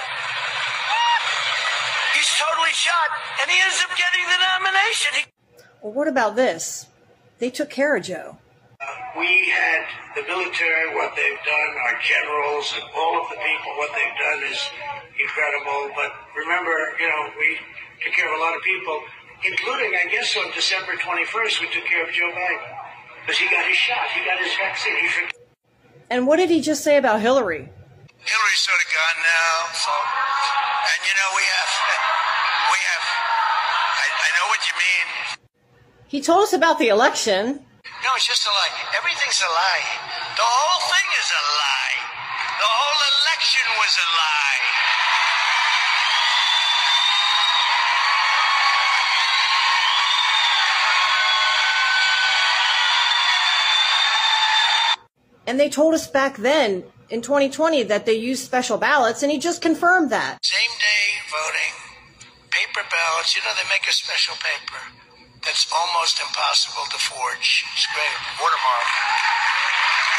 [2.17, 3.09] He's totally shot
[3.43, 5.11] and he ends up getting the nomination.
[5.21, 5.29] He-
[5.85, 6.87] Well, what about this?
[7.37, 8.41] They took care of Joe.
[9.17, 9.81] We had
[10.13, 14.39] the military, what they've done, our generals, and all of the people, what they've done
[14.45, 14.61] is
[15.17, 15.89] incredible.
[15.97, 17.57] But remember, you know, we
[18.05, 19.01] took care of a lot of people,
[19.41, 22.69] including, I guess, on December 21st, we took care of Joe Biden.
[23.25, 24.95] Because he got his shot, he got his vaccine.
[25.01, 25.33] He forgot.
[26.09, 27.67] And what did he just say about Hillary?
[27.67, 29.91] Hillary's sort of gone now, so.
[29.91, 31.71] And you know, we have,
[32.71, 33.03] we have,
[33.97, 35.07] I, I know what you mean.
[36.07, 37.66] He told us about the election.
[38.07, 38.71] No, it's just a lie.
[38.95, 39.83] Everything's a lie.
[40.39, 42.07] The whole thing is a lie.
[42.55, 44.63] The whole election was a lie.
[55.47, 59.37] And they told us back then in 2020 that they used special ballots, and he
[59.37, 60.39] just confirmed that.
[60.45, 61.73] Same day voting,
[62.51, 63.35] paper ballots.
[63.35, 64.96] You know, they make a special paper
[65.47, 67.63] that's almost impossible to forge.
[67.71, 68.15] It's great.
[68.35, 68.87] Watermark.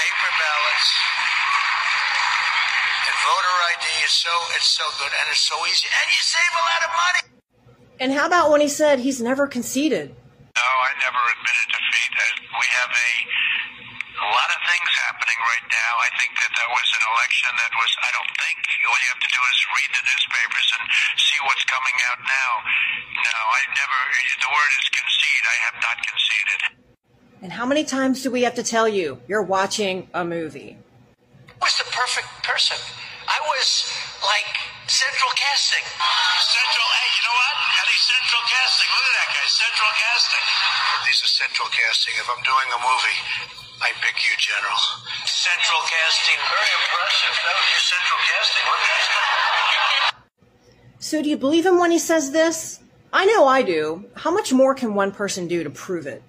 [0.01, 0.89] Paper ballots.
[3.05, 5.85] And voter ID is so it's so good and it's so easy.
[5.93, 7.23] And you save a lot of money.
[8.01, 10.17] And how about when he said he's never conceded?
[10.57, 12.13] No, I never admitted defeat.
[12.57, 13.11] We have a,
[14.19, 15.93] a lot of things happening right now.
[16.03, 19.23] I think that that was an election that was, I don't think, all you have
[19.23, 20.85] to do is read the newspapers and
[21.19, 22.51] see what's coming out now.
[23.23, 23.99] No, I never,
[24.43, 25.45] the word is concede.
[25.47, 26.61] I have not conceded.
[27.39, 30.75] And how many times do we have to tell you you're watching a movie?
[31.47, 32.79] I was the perfect person.
[33.29, 33.93] I was
[34.25, 34.51] like
[34.91, 35.85] central casting.
[35.85, 37.55] Central, hey, you know what?
[37.77, 38.89] Eddie, central casting.
[38.89, 40.45] Look at that guy, central casting.
[41.07, 42.15] These are central casting.
[42.19, 43.19] If I'm doing a movie,
[43.81, 44.79] I pick you, General.
[45.25, 46.39] Central casting.
[46.51, 47.35] Very impressive.
[47.47, 48.65] That was your central casting.
[51.01, 52.81] So do you believe him when he says this?
[53.13, 54.05] I know I do.
[54.15, 56.23] How much more can one person do to prove it?